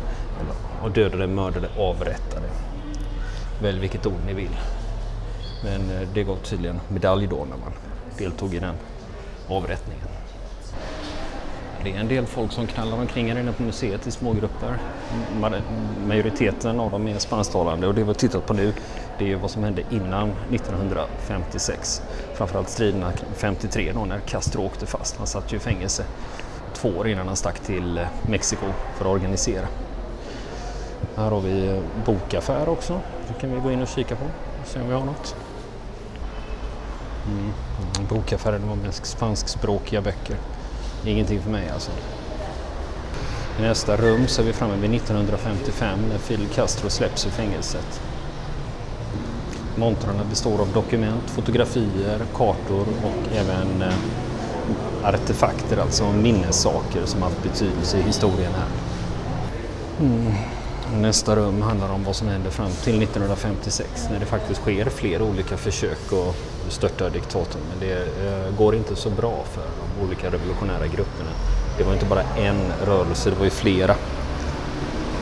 Och 0.84 0.92
dödade, 0.92 1.28
mördade, 1.28 1.70
avrättade. 1.78 2.48
Välj 3.62 3.80
vilket 3.80 4.06
ord 4.06 4.20
ni 4.26 4.34
vill. 4.34 4.58
Men 5.64 6.02
eh, 6.02 6.08
det 6.14 6.24
gav 6.24 6.36
tydligen 6.36 6.80
medalj 6.88 7.28
då 7.28 7.36
när 7.36 7.58
man 7.58 7.74
deltog 8.18 8.54
i 8.54 8.60
den 8.60 8.76
avrättningen. 9.48 10.08
Det 11.84 11.92
är 11.92 12.00
en 12.00 12.08
del 12.08 12.26
folk 12.26 12.52
som 12.52 12.68
knallar 12.68 12.98
omkring 12.98 13.32
här 13.32 13.40
inne 13.40 13.52
på 13.52 13.64
museet 13.64 14.08
i 14.08 14.12
smågrupper. 14.12 14.78
Majoriteten 16.08 16.80
av 16.80 16.92
dem 16.92 17.08
är 17.08 17.20
spansktalande 17.20 17.88
och 17.88 17.94
det 17.94 18.02
vi 18.02 18.08
har 18.08 18.14
tittat 18.14 18.46
på 18.46 18.54
nu 18.54 18.74
det 19.18 19.24
är 19.24 19.30
ju 19.30 19.36
vad 19.36 19.52
som 19.52 19.64
hände 19.64 19.84
innan 19.90 20.32
1956. 20.52 22.02
Framförallt 22.34 22.70
striderna 22.70 23.12
53 23.36 23.92
då 23.94 24.06
när 24.06 24.20
Castro 24.20 24.66
åkte 24.66 24.86
fast. 24.86 25.18
Han 25.18 25.28
satt 25.28 25.54
ju 25.54 25.58
i 25.58 25.60
fängelse 25.60 26.06
två 26.74 26.90
år 26.90 27.08
innan 27.08 27.28
han 27.28 27.36
stack 27.36 27.60
till 27.60 27.98
eh, 27.98 28.08
Mexiko 28.30 28.66
för 28.98 29.06
att 29.06 29.12
organisera. 29.12 29.68
Här 31.16 31.30
har 31.30 31.42
vi 31.42 31.68
eh, 31.68 31.80
bokaffär 32.06 32.70
också. 32.70 33.02
Det 33.28 33.34
kan 33.42 33.54
vi 33.54 33.60
gå 33.60 33.72
in 33.72 33.82
och 33.82 33.88
kika 33.88 34.16
på 34.16 34.26
och 34.62 34.68
se 34.68 34.82
om 34.82 34.88
vi 34.88 34.94
har 34.94 35.06
något. 35.06 35.36
Mm. 37.28 37.40
mm 37.40 37.54
Bokaffären 38.10 38.70
var 38.70 38.76
mest 38.76 39.06
spanskspråkiga 39.06 40.02
böcker. 40.02 40.38
Ingenting 41.06 41.42
för 41.42 41.50
mig 41.50 41.70
alltså. 41.74 41.92
I 43.60 43.62
nästa 43.62 43.98
rum 43.98 44.28
så 44.28 44.42
är 44.42 44.46
vi 44.46 44.54
framme 44.54 44.76
vid 44.76 44.96
1955 44.96 46.00
när 46.10 46.18
Fidel 46.18 46.48
Castro 46.48 46.90
släpps 46.90 47.26
ur 47.26 47.30
fängelset. 47.30 48.02
Montrarna 49.76 50.24
består 50.30 50.62
av 50.62 50.74
dokument, 50.74 51.30
fotografier, 51.30 52.20
kartor 52.34 52.86
och 53.04 53.36
även 53.36 53.82
eh, 53.82 53.94
artefakter, 55.04 55.78
alltså 55.78 56.12
minnessaker 56.12 57.06
som 57.06 57.22
haft 57.22 57.44
betydelse 57.44 57.98
i 57.98 58.02
historien 58.02 58.52
här. 58.54 58.70
Mm. 60.00 60.34
Nästa 61.02 61.36
rum 61.36 61.62
handlar 61.62 61.90
om 61.90 62.04
vad 62.04 62.16
som 62.16 62.28
händer 62.28 62.50
fram 62.50 62.72
till 62.72 63.04
1956 63.04 64.08
när 64.12 64.20
det 64.20 64.26
faktiskt 64.26 64.62
sker 64.62 64.86
flera 64.86 65.24
olika 65.24 65.58
försök 65.58 66.14
att 66.14 66.51
störta 66.72 67.10
diktatorn. 67.10 67.62
Men 67.70 67.90
det 67.90 67.94
eh, 67.94 68.56
går 68.58 68.76
inte 68.76 68.96
så 68.96 69.10
bra 69.10 69.44
för 69.54 69.62
de 69.62 70.06
olika 70.08 70.28
revolutionära 70.28 70.88
grupperna. 70.88 71.30
Det 71.78 71.84
var 71.84 71.94
inte 71.94 72.06
bara 72.06 72.24
en 72.24 72.72
rörelse, 72.86 73.30
det 73.30 73.36
var 73.36 73.46
ju 73.46 73.50
flera. 73.50 73.96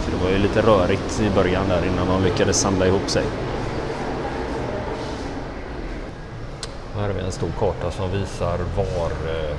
Så 0.06 0.12
det 0.12 0.24
var 0.24 0.32
ju 0.32 0.38
lite 0.38 0.62
rörigt 0.62 1.22
i 1.22 1.30
början 1.30 1.70
där 1.70 1.86
innan 1.86 2.08
de 2.08 2.24
lyckades 2.24 2.60
samla 2.60 2.88
ihop 2.88 3.10
sig. 3.10 3.24
Här 6.96 7.08
har 7.08 7.14
vi 7.14 7.22
en 7.22 7.32
stor 7.32 7.52
karta 7.60 7.92
som 7.92 8.12
visar 8.12 8.60
var 8.76 9.12
eh, 9.34 9.56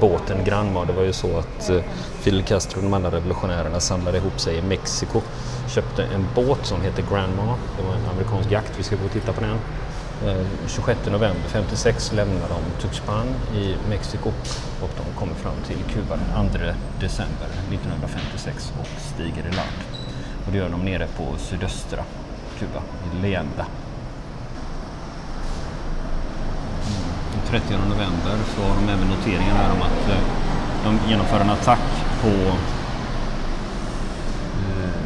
båten 0.00 0.44
Gran 0.44 0.74
var. 0.74 0.86
det 0.86 0.92
var 0.92 1.02
ju 1.02 1.12
så 1.12 1.38
att 1.38 1.70
eh, 1.70 1.82
Fidel 2.20 2.42
Castro 2.42 2.78
och 2.78 2.82
de 2.82 2.94
andra 2.94 3.10
revolutionärerna 3.10 3.80
samlade 3.80 4.18
ihop 4.18 4.40
sig 4.40 4.56
i 4.56 4.62
Mexiko, 4.62 5.22
köpte 5.68 6.04
en 6.04 6.26
båt 6.34 6.66
som 6.66 6.82
heter 6.82 7.04
Grandma. 7.10 7.54
det 7.76 7.82
var 7.86 7.94
en 7.94 8.08
amerikansk 8.12 8.50
jakt, 8.50 8.72
vi 8.78 8.82
ska 8.82 8.96
gå 8.96 9.04
och 9.04 9.12
titta 9.12 9.32
på 9.32 9.40
den. 9.40 9.58
Eh, 10.22 10.46
26 10.66 10.98
november 11.06 11.48
56 11.48 12.12
lämnar 12.12 12.48
de 12.48 12.82
Tuxpan 12.82 13.26
i 13.56 13.76
Mexiko 13.88 14.28
och 14.82 14.90
de 14.96 15.18
kommer 15.18 15.34
fram 15.34 15.56
till 15.66 15.76
Kuba 15.76 16.16
den 16.16 16.50
2 16.50 16.58
december 17.00 17.48
1956 17.70 18.72
och 18.80 18.86
stiger 19.00 19.42
i 19.42 19.52
land. 19.56 19.78
Och 20.46 20.52
det 20.52 20.58
gör 20.58 20.68
de 20.68 20.84
nere 20.84 21.06
på 21.06 21.38
sydöstra 21.38 22.04
Kuba, 22.58 22.82
i 23.12 23.22
Leyenda. 23.22 23.66
30 27.46 27.74
mm, 27.74 27.88
november 27.88 28.36
så 28.56 28.62
har 28.62 28.74
de 28.74 28.88
även 28.88 29.08
noteringar 29.08 29.54
här 29.54 29.72
om 29.72 29.82
att 29.82 30.08
eh, 30.08 30.18
de 30.84 31.10
genomför 31.10 31.40
en 31.40 31.50
attack 31.50 32.04
på 32.22 32.28
eh, 34.58 35.00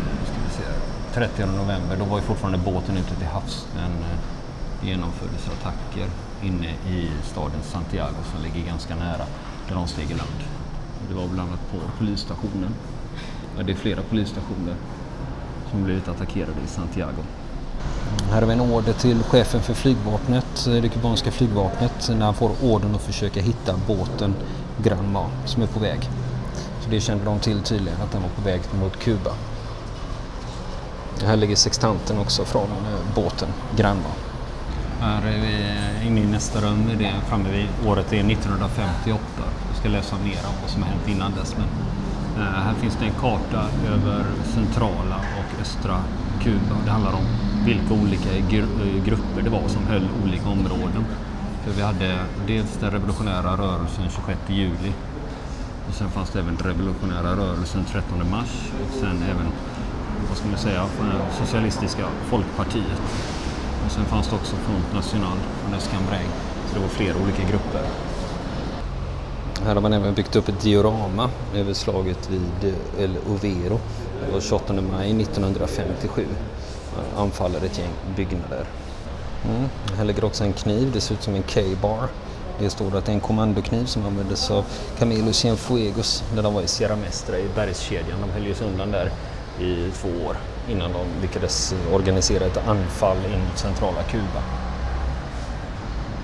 30 1.15 1.47
november. 1.47 1.97
Då 1.99 2.05
var 2.05 2.19
ju 2.19 2.25
fortfarande 2.25 2.59
båten 2.59 2.97
ute 2.97 3.15
till 3.15 3.27
havs. 3.27 3.67
Den 3.75 4.05
genomfördes 4.83 5.49
attacker 5.49 6.07
inne 6.43 6.69
i 6.69 7.11
staden 7.25 7.63
Santiago 7.63 8.17
som 8.33 8.43
ligger 8.43 8.67
ganska 8.67 8.95
nära 8.95 9.25
där 9.69 9.75
de 9.75 9.89
steg 9.89 10.11
i 10.11 10.15
land. 10.15 10.41
Det 11.09 11.15
var 11.15 11.29
bland 11.29 11.49
annat 11.49 11.71
på 11.71 11.77
polisstationen. 11.99 12.75
Det 13.65 13.73
är 13.73 13.77
flera 13.77 14.03
polisstationer 14.03 14.75
som 15.71 15.85
blivit 15.85 16.09
attackerade 16.09 16.61
i 16.65 16.69
Santiago. 16.69 17.23
Här 18.31 18.41
har 18.41 18.47
vi 18.47 18.53
en 18.53 18.61
order 18.61 18.93
till 18.93 19.23
chefen 19.23 19.63
för 19.63 19.75
flygvapnet, 19.75 20.65
det 20.65 20.89
kubanska 20.89 21.31
flygvapnet, 21.31 22.11
när 22.19 22.25
han 22.25 22.35
får 22.35 22.51
ordern 22.63 22.95
att 22.95 23.03
försöka 23.03 23.41
hitta 23.41 23.75
båten 23.87 24.35
Granma 24.83 25.31
som 25.45 25.63
är 25.63 25.67
på 25.67 25.81
väg. 25.81 26.01
Så 26.81 26.91
det 26.91 27.01
kände 27.01 27.25
de 27.25 27.39
till 27.39 27.63
tydligen, 27.63 28.01
att 28.03 28.13
den 28.13 28.23
var 28.23 28.29
på 28.29 28.43
väg 28.43 28.61
mot 28.81 28.99
Kuba. 28.99 29.31
Här 31.25 31.37
ligger 31.37 31.57
sextanten 31.57 32.19
också 32.19 32.45
från 32.45 32.63
eh, 32.63 33.15
båten 33.15 33.49
Granma. 33.77 34.28
Här 35.01 35.23
är 35.23 35.41
vi 35.41 36.07
inne 36.07 36.21
i 36.21 36.27
nästa 36.27 36.61
rum, 36.61 36.91
det 36.99 37.05
är 37.05 37.21
framme 37.21 37.49
vid 37.51 37.89
året 37.89 38.13
är 38.13 38.31
1958. 38.31 39.23
Jag 39.69 39.77
ska 39.77 39.89
läsa 39.89 40.17
mer 40.17 40.39
om 40.49 40.55
vad 40.63 40.71
som 40.71 40.83
har 40.83 40.91
hänt 40.91 41.09
innan 41.09 41.33
dess. 41.35 41.57
Men, 41.57 41.69
eh, 42.43 42.53
här 42.53 42.75
finns 42.75 42.97
det 43.01 43.05
en 43.07 43.15
karta 43.21 43.67
över 43.89 44.25
centrala 44.55 45.17
och 45.17 45.61
östra 45.61 46.01
Kuba. 46.43 46.77
Det 46.85 46.91
handlar 46.91 47.13
om 47.13 47.25
vilka 47.65 47.95
olika 47.95 48.37
eh, 48.37 49.05
grupper 49.05 49.43
det 49.43 49.51
var 49.51 49.69
som 49.69 49.87
höll 49.87 50.09
olika 50.25 50.49
områden. 50.49 51.05
För 51.65 51.73
vi 51.73 51.83
hade 51.83 52.19
dels 52.47 52.77
den 52.81 52.91
revolutionära 52.91 53.57
rörelsen 53.57 54.05
26 54.11 54.39
juli 54.49 54.93
och 55.89 55.95
sen 55.95 56.11
fanns 56.11 56.31
det 56.31 56.39
även 56.39 56.57
revolutionära 56.57 57.37
rörelsen 57.37 57.85
13 57.85 58.31
mars 58.31 58.73
och 58.83 58.95
sen 59.01 59.23
även 59.23 59.47
vad 60.29 60.39
ska 60.39 60.49
man 60.49 60.59
säga, 60.59 60.83
eh, 60.83 61.39
Socialistiska 61.39 62.05
folkpartiet. 62.31 63.03
Och 63.89 63.95
sen 63.95 64.05
fanns 64.05 64.29
det 64.29 64.37
också 64.37 64.57
Front 64.57 64.95
National 64.95 65.39
från 65.63 65.75
Escambray. 65.75 66.25
Så 66.69 66.75
det 66.75 66.81
var 66.81 66.89
flera 66.89 67.17
olika 67.17 67.43
grupper. 67.51 67.83
Här 69.65 69.75
har 69.75 69.83
man 69.83 69.93
även 69.93 70.15
byggt 70.15 70.37
upp 70.37 70.49
ett 70.49 70.61
diorama 70.61 71.31
över 71.55 71.75
slaget 71.75 72.31
vid 72.31 72.75
El 72.99 73.17
Overo. 73.29 73.81
Det 74.27 74.33
var 74.33 74.41
28 74.41 74.73
maj 74.73 75.23
1957 75.23 76.27
anfaller 77.17 77.65
ett 77.65 77.79
gäng 77.79 77.91
byggnader. 78.17 78.65
Mm. 79.45 79.69
Här 79.97 80.05
ligger 80.05 80.25
också 80.25 80.45
en 80.45 80.53
kniv, 80.53 80.91
det 80.93 81.01
ser 81.01 81.15
ut 81.15 81.23
som 81.23 81.35
en 81.35 81.43
K-bar. 81.43 82.09
Det 82.59 82.71
står 82.71 82.97
att 82.97 83.05
det 83.05 83.13
är 83.13 83.15
en 83.15 83.21
kommandokniv 83.21 83.85
som 83.85 84.07
användes 84.07 84.51
av 84.51 84.65
Camilo 84.99 85.33
Cienfuegos 85.33 86.25
när 86.35 86.43
de 86.43 86.55
var 86.55 86.63
i 86.63 86.69
Sierra 86.69 86.97
Mestra 86.97 87.39
i 87.39 87.49
bergskedjan. 87.55 88.21
De 88.21 88.31
höll 88.31 88.47
ju 88.47 88.55
sig 88.55 88.67
undan 88.67 88.91
där 88.91 89.11
i 89.61 89.91
två 89.91 90.09
år 90.27 90.37
innan 90.69 90.93
de 90.93 91.07
lyckades 91.23 91.75
organisera 91.93 92.45
ett 92.45 92.69
anfall 92.69 93.17
in 93.17 93.41
mot 93.49 93.59
centrala 93.59 94.03
Kuba. 94.03 94.43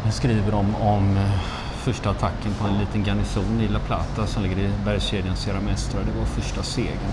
Här 0.05 0.11
skriver 0.11 0.53
de 0.53 0.75
om 0.75 1.17
eh, 1.17 1.41
första 1.75 2.11
attacken 2.11 2.55
på 2.61 2.67
en 2.67 2.79
liten 2.79 3.05
garnison 3.05 3.61
i 3.61 3.69
La 3.69 3.79
Plata 3.79 4.27
som 4.27 4.43
ligger 4.43 4.59
i 4.59 4.71
bergskedjan 4.85 5.37
Sierra 5.37 5.61
Mestra. 5.61 6.01
Det 6.01 6.19
var 6.19 6.27
första 6.27 6.63
segern. 6.63 7.13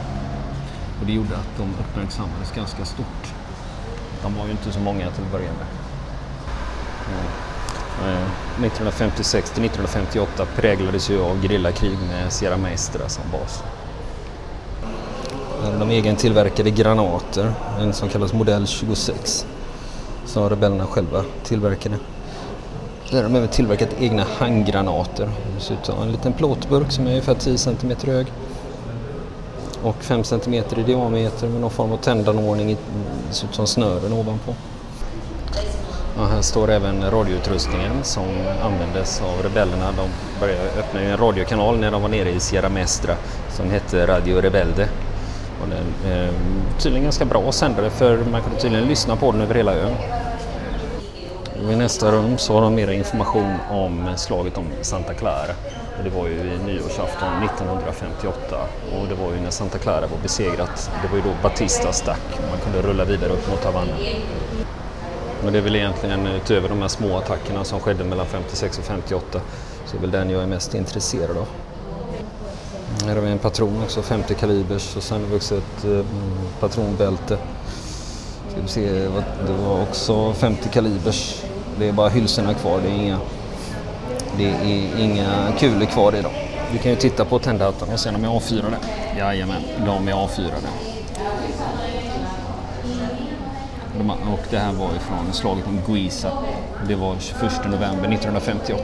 Och 0.99 1.05
det 1.05 1.13
gjorde 1.13 1.35
att 1.37 1.57
de 1.57 1.63
uppmärksammades 1.63 2.51
ganska 2.55 2.85
stort. 2.85 3.33
De 4.23 4.35
var 4.35 4.45
ju 4.45 4.51
inte 4.51 4.71
så 4.71 4.79
många 4.79 5.11
till 5.11 5.23
att 5.23 5.31
börja 5.31 5.51
med. 5.51 5.67
Mm. 8.03 8.23
1956 8.65 9.51
till 9.51 9.65
1958 9.65 10.45
präglades 10.55 11.09
ju 11.09 11.21
av 11.21 11.41
grillakrig 11.41 11.97
med 12.07 12.33
Sierra 12.33 12.57
Maestra 12.57 13.09
som 13.09 13.23
bas. 13.31 13.63
Eh, 15.63 15.79
de 15.79 15.91
egentillverkade 15.91 16.69
granater, 16.69 17.53
en 17.79 17.93
som 17.93 18.09
kallas 18.09 18.33
modell 18.33 18.67
26 18.67 19.45
som 20.25 20.49
rebellerna 20.49 20.85
själva 20.85 21.23
tillverkade. 21.43 21.95
Där 23.09 23.17
har 23.17 23.23
de 23.23 23.35
även 23.35 23.49
tillverkat 23.49 23.89
egna 23.99 24.25
handgranater. 24.37 25.29
Det 25.55 25.61
ser 25.61 25.73
ut 25.73 25.85
som 25.85 26.01
en 26.01 26.11
liten 26.11 26.33
plåtburk 26.33 26.91
som 26.91 27.05
är 27.07 27.09
ungefär 27.09 27.33
10 27.33 27.57
cm 27.57 27.91
hög 28.05 28.27
och 29.83 30.03
5 30.03 30.23
cm 30.23 30.53
i 30.53 30.83
diameter 30.85 31.47
med 31.47 31.61
någon 31.61 31.71
form 31.71 31.91
av 31.91 31.97
tändanordning, 31.97 32.77
det 33.29 33.33
ser 33.33 33.47
ut 33.47 33.55
som 33.55 33.67
snören 33.67 34.13
ovanpå. 34.13 34.55
Och 36.17 36.27
här 36.27 36.41
står 36.41 36.71
även 36.71 37.11
radioutrustningen 37.11 38.03
som 38.03 38.23
användes 38.63 39.21
av 39.21 39.43
rebellerna. 39.43 39.91
De 39.97 40.09
började 40.39 40.69
öppna 40.79 41.01
en 41.01 41.17
radiokanal 41.17 41.79
när 41.79 41.91
de 41.91 42.01
var 42.01 42.09
nere 42.09 42.29
i 42.29 42.39
Sierra 42.39 42.69
Mestra 42.69 43.15
som 43.49 43.69
hette 43.69 44.07
Radio 44.07 44.41
Rebelde. 44.41 44.89
Och 45.61 45.67
den 45.69 46.11
är 46.11 46.23
eh, 46.23 46.33
tydligen 46.79 47.03
ganska 47.03 47.25
bra 47.25 47.51
sändare 47.51 47.89
för 47.89 48.17
man 48.17 48.41
kunde 48.41 48.59
tydligen 48.59 48.87
lyssna 48.87 49.15
på 49.15 49.31
den 49.31 49.41
över 49.41 49.55
hela 49.55 49.73
ön. 49.73 49.93
I 51.71 51.75
nästa 51.75 52.11
rum 52.11 52.37
så 52.37 52.53
har 52.53 52.61
de 52.61 52.75
mer 52.75 52.91
information 52.91 53.55
om 53.69 54.09
slaget 54.17 54.57
om 54.57 54.65
Santa 54.81 55.13
Clara. 55.13 55.53
Det 56.03 56.09
var 56.09 56.27
ju 56.27 56.33
i 56.33 56.59
nyårsafton 56.65 57.43
1958 57.43 58.57
och 58.91 59.07
det 59.07 59.15
var 59.15 59.31
ju 59.31 59.41
när 59.41 59.49
Santa 59.49 59.77
Clara 59.77 60.07
var 60.07 60.17
besegrat. 60.23 60.91
Det 61.01 61.07
var 61.07 61.15
ju 61.15 61.23
då 61.23 61.35
Batista 61.43 61.91
stack 61.91 62.21
och 62.33 62.49
man 62.49 62.59
kunde 62.59 62.87
rulla 62.89 63.05
vidare 63.05 63.31
upp 63.31 63.49
mot 63.49 63.63
Havanna. 63.65 63.93
Men 65.43 65.53
det 65.53 65.59
är 65.59 65.63
väl 65.63 65.75
egentligen 65.75 66.27
eh, 66.27 66.35
utöver 66.35 66.69
de 66.69 66.81
här 66.81 66.87
små 66.87 67.17
attackerna 67.17 67.63
som 67.63 67.79
skedde 67.79 68.03
mellan 68.03 68.25
56 68.25 68.77
och 68.77 68.83
58 68.83 69.41
så 69.85 69.97
är 69.97 70.01
väl 70.01 70.11
den 70.11 70.29
jag 70.29 70.43
är 70.43 70.47
mest 70.47 70.75
intresserad 70.75 71.37
av. 71.37 71.47
Här 73.05 73.15
har 73.15 73.21
vi 73.21 73.31
en 73.31 73.39
patron 73.39 73.83
också, 73.83 74.01
50 74.01 74.33
kalibers 74.33 74.95
och 74.95 75.03
sen 75.03 75.21
har 75.21 75.27
vi 75.27 75.37
också 75.37 75.57
ett 75.57 75.85
eh, 75.85 76.05
patronbälte. 76.59 77.37
Ska 78.49 78.61
vi 78.61 78.67
se, 78.67 78.89
det 79.47 79.53
var 79.65 79.81
också 79.81 80.33
50 80.33 80.69
kalibers. 80.69 81.43
Det 81.79 81.87
är 81.87 81.91
bara 81.91 82.09
hylsorna 82.09 82.53
kvar, 82.53 82.81
det 82.81 82.89
är 82.89 82.93
inga, 82.93 83.19
det 84.37 84.45
är 84.45 84.99
inga 84.99 85.53
kulor 85.59 85.85
kvar 85.85 86.15
i 86.15 86.21
dem. 86.21 86.31
Vi 86.71 86.79
kan 86.79 86.91
ju 86.91 86.97
titta 86.97 87.25
på 87.25 87.39
tändhattarna 87.39 87.93
och 87.93 87.99
se 87.99 88.09
om 88.09 88.15
de 88.21 88.27
är 88.27 88.35
avfyrade. 88.35 88.77
Jajamän, 89.17 89.61
de 89.85 90.07
är 90.07 90.13
avfyrade. 90.13 90.67
Och 94.33 94.39
det 94.49 94.57
här 94.57 94.73
var 94.73 94.95
ifrån 94.95 95.33
slaget 95.33 95.67
om 95.67 95.79
Guisa. 95.87 96.31
Det 96.87 96.95
var 96.95 97.15
21 97.19 97.41
november 97.65 98.13
1958. 98.13 98.83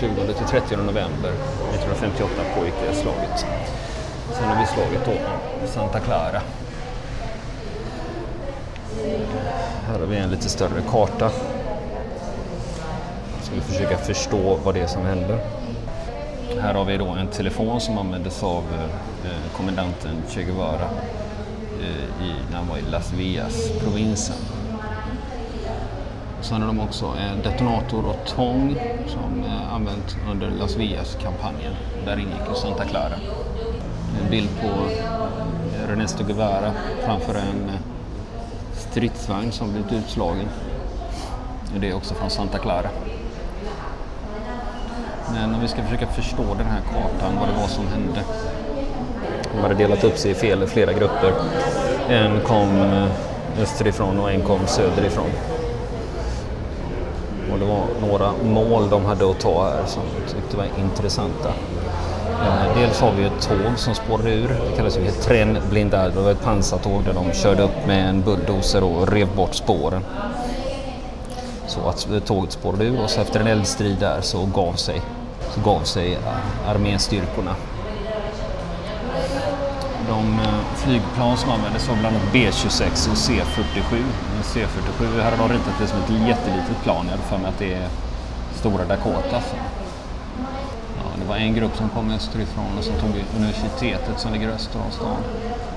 20 0.00 0.32
till 0.32 0.46
30 0.46 0.76
november 0.76 1.32
1958 1.74 2.34
pågick 2.56 2.74
det 2.86 2.94
slaget. 2.94 3.46
Sen 4.32 4.48
har 4.48 4.60
vi 4.60 4.66
slaget 4.66 5.04
då 5.04 5.12
Santa 5.66 6.00
Clara. 6.00 6.42
Här 9.86 9.98
har 9.98 10.06
vi 10.06 10.16
en 10.16 10.30
lite 10.30 10.48
större 10.48 10.82
karta. 10.90 11.30
Ska 13.42 13.54
vi 13.54 13.60
försöka 13.60 13.98
förstå 13.98 14.58
vad 14.64 14.74
det 14.74 14.80
är 14.80 14.86
som 14.86 15.02
händer. 15.02 15.38
Här 16.60 16.74
har 16.74 16.84
vi 16.84 16.96
då 16.96 17.06
en 17.06 17.26
telefon 17.26 17.80
som 17.80 17.98
användes 17.98 18.42
av 18.42 18.64
eh, 19.24 19.56
kommendanten 19.56 20.22
Che 20.28 20.42
Guevara 20.42 20.88
eh, 21.80 22.26
i, 22.26 22.32
när 22.50 22.56
han 22.56 22.68
var 22.68 22.78
i 22.78 22.90
Las 22.90 23.12
Villas-provinsen. 23.12 24.57
Sen 26.40 26.60
har 26.62 26.68
de 26.68 26.80
också 26.80 27.06
en 27.06 27.42
detonator 27.42 28.04
och 28.06 28.26
tång 28.26 28.76
som 29.06 29.44
eh, 29.44 29.74
använts 29.74 30.16
under 30.30 30.50
Las 30.50 30.76
Villas-kampanjen. 30.76 31.74
Där 32.04 32.16
ingick 32.18 32.56
Santa 32.56 32.84
Clara. 32.84 33.14
En 34.22 34.30
bild 34.30 34.48
på 34.60 34.66
eh, 34.66 35.90
Ernesto 35.92 36.24
Guevara 36.24 36.72
framför 37.04 37.34
en 37.34 37.70
stridsvagn 38.72 39.52
som 39.52 39.72
blivit 39.72 39.92
utslagen. 39.92 40.48
Det 41.76 41.88
är 41.88 41.94
också 41.94 42.14
från 42.14 42.30
Santa 42.30 42.58
Clara. 42.58 42.88
Men 45.32 45.54
om 45.54 45.60
vi 45.60 45.68
ska 45.68 45.82
försöka 45.82 46.06
förstå 46.06 46.54
den 46.58 46.66
här 46.66 46.80
kartan, 46.80 47.38
vad 47.40 47.48
det 47.48 47.60
var 47.60 47.68
som 47.68 47.86
hände. 47.86 48.20
De 49.54 49.60
hade 49.60 49.74
delat 49.74 50.04
upp 50.04 50.18
sig 50.18 50.30
i 50.30 50.34
fel, 50.34 50.66
flera 50.66 50.92
grupper. 50.92 51.32
En 52.08 52.40
kom 52.40 52.68
österifrån 53.58 54.18
och 54.18 54.32
en 54.32 54.42
kom 54.42 54.66
söderifrån. 54.66 55.57
Och 57.52 57.58
det 57.58 57.64
var 57.64 57.84
några 58.08 58.32
mål 58.44 58.90
de 58.90 59.04
hade 59.04 59.30
att 59.30 59.40
ta 59.40 59.64
här 59.64 59.86
som 59.86 60.02
jag 60.20 60.30
tyckte 60.30 60.56
var 60.56 60.66
intressanta. 60.78 61.48
Eh, 62.42 62.78
dels 62.78 63.00
har 63.00 63.12
vi 63.12 63.24
ett 63.24 63.48
tåg 63.48 63.78
som 63.78 63.94
spårade 63.94 64.30
ur. 64.34 64.48
Det 64.48 64.76
kallas 64.76 64.98
ju 64.98 65.08
ett 65.08 65.22
tren. 65.22 65.58
Det 65.70 66.20
var 66.20 66.30
ett 66.30 66.44
pansartåg 66.44 67.04
där 67.04 67.12
de 67.12 67.32
körde 67.32 67.62
upp 67.62 67.86
med 67.86 68.08
en 68.08 68.22
bulldozer 68.22 68.84
och 68.84 69.12
rev 69.12 69.36
bort 69.36 69.54
spåren. 69.54 70.04
Så 71.66 71.88
att 71.88 72.26
tåget 72.26 72.52
spårade 72.52 72.84
ur 72.84 73.02
och 73.02 73.10
så 73.10 73.20
efter 73.20 73.40
en 73.40 73.46
eldstrid 73.46 73.96
där 74.00 74.20
så 74.20 74.46
gav 74.54 74.72
sig, 74.72 75.00
så 75.54 75.60
gav 75.60 75.80
sig 75.80 76.12
eh, 76.12 76.70
arméstyrkorna. 76.70 77.54
De 80.08 80.40
eh, 80.40 80.76
flygplan 80.76 81.36
som 81.36 81.50
användes 81.50 81.88
var 81.88 81.96
bland 81.96 82.16
annat 82.16 82.28
B26 82.32 83.10
och 83.10 83.16
C47. 83.16 84.04
C47 84.42 85.22
här 85.22 85.30
har 85.30 85.48
de 85.48 85.54
ritat 85.54 85.74
det 85.80 85.86
som 85.86 85.98
ett 85.98 86.28
jättelitet 86.28 86.82
plan. 86.82 87.04
Jag 87.04 87.10
hade 87.10 87.22
för 87.22 87.38
mig 87.38 87.48
att 87.48 87.58
det 87.58 87.74
är 87.74 87.88
Stora 88.54 88.84
Dakota. 88.84 89.36
Alltså. 89.36 89.56
Det 91.18 91.24
var 91.28 91.36
en 91.36 91.54
grupp 91.54 91.76
som 91.76 91.88
kom 91.88 92.10
österifrån 92.10 92.78
och 92.78 92.84
som 92.84 92.94
tog 92.94 93.10
universitetet 93.36 94.20
som 94.20 94.32
ligger 94.32 94.48
öster 94.48 94.80
om 94.86 94.92
stan. 94.92 95.16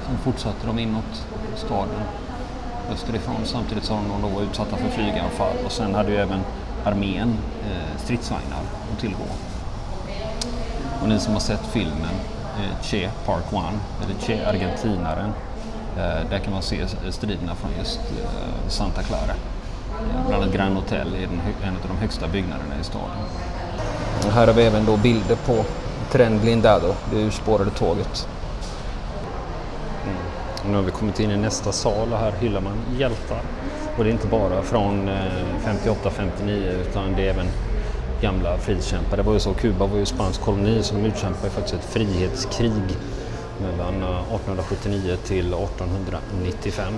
Sen 0.08 0.17
fortsatte 0.24 0.67
de 0.67 0.80
inåt 0.80 1.26
staden 1.56 2.02
österifrån 2.91 3.36
samtidigt 3.44 3.84
som 3.84 4.04
de 4.22 4.34
var 4.34 4.41
utsatta 4.41 4.78
för 4.78 4.89
flyganfall 4.89 5.56
och 5.65 5.72
sen 5.72 5.96
hade 5.96 6.12
ju 6.12 6.17
även 6.17 6.39
armén 6.86 7.38
eh, 7.63 8.02
stridsvagnar 8.04 8.60
att 8.94 9.00
tillgå. 9.00 9.26
Och 11.02 11.10
ni 11.10 11.20
som 11.20 11.34
har 11.34 11.39
sett 11.39 11.65
filmen 11.65 12.15
Che 12.82 13.10
Park 13.26 13.54
One, 13.54 13.80
eller 14.04 14.15
Che 14.19 14.45
Argentinaren, 14.45 15.34
eh, 15.97 16.30
där 16.30 16.39
kan 16.39 16.54
man 16.54 16.62
se 16.62 16.88
striderna 17.10 17.56
från 17.56 17.71
just 17.78 18.00
eh, 18.00 18.69
Santa 18.69 19.02
Clara. 19.02 19.34
Bland 20.28 20.43
annat 20.43 20.56
Grand 20.56 20.76
Hotel 20.76 21.15
är 21.15 21.24
en 21.67 21.76
av 21.76 21.88
de 21.88 21.97
högsta 21.97 22.28
byggnaderna 22.28 22.80
i 22.82 22.84
staden. 22.84 23.17
Här 24.34 24.47
har 24.47 24.54
vi 24.54 24.63
även 24.63 24.86
då 24.86 24.97
bilder 24.97 25.36
på 25.36 25.63
Tren 26.12 26.39
Blindado, 26.39 26.93
det 27.12 27.17
urspårade 27.17 27.71
tåget. 27.71 28.28
Mm. 30.04 30.17
Nu 30.69 30.76
har 30.76 30.84
vi 30.84 30.91
kommit 30.91 31.19
in 31.19 31.32
i 31.32 31.38
nästa 31.38 31.71
sal 31.71 32.13
och 32.13 32.19
här 32.19 32.32
hyllar 32.39 32.62
man 32.62 32.78
hjältar. 32.97 33.41
Och 33.97 34.04
det 34.04 34.10
är 34.10 34.12
inte 34.12 34.28
bara 34.28 34.62
från 34.62 35.10
58-59 35.65 36.82
utan 36.82 37.13
det 37.15 37.21
är 37.21 37.30
även 37.30 37.47
gamla 38.21 38.57
frihetskämpar. 38.57 39.17
Det 39.17 39.23
var 39.23 39.34
ju 39.34 39.39
så, 39.39 39.53
Kuba 39.53 39.86
var 39.86 39.97
ju 39.97 40.05
spansk 40.05 40.41
koloni 40.41 40.84
så 40.84 40.95
de 40.95 41.05
utkämpade 41.05 41.49
faktiskt 41.49 41.75
ett 41.75 41.86
frihetskrig 41.86 42.97
mellan 43.62 44.03
eh, 44.03 44.36
1879 44.36 45.17
till 45.25 45.53
1895. 45.53 46.93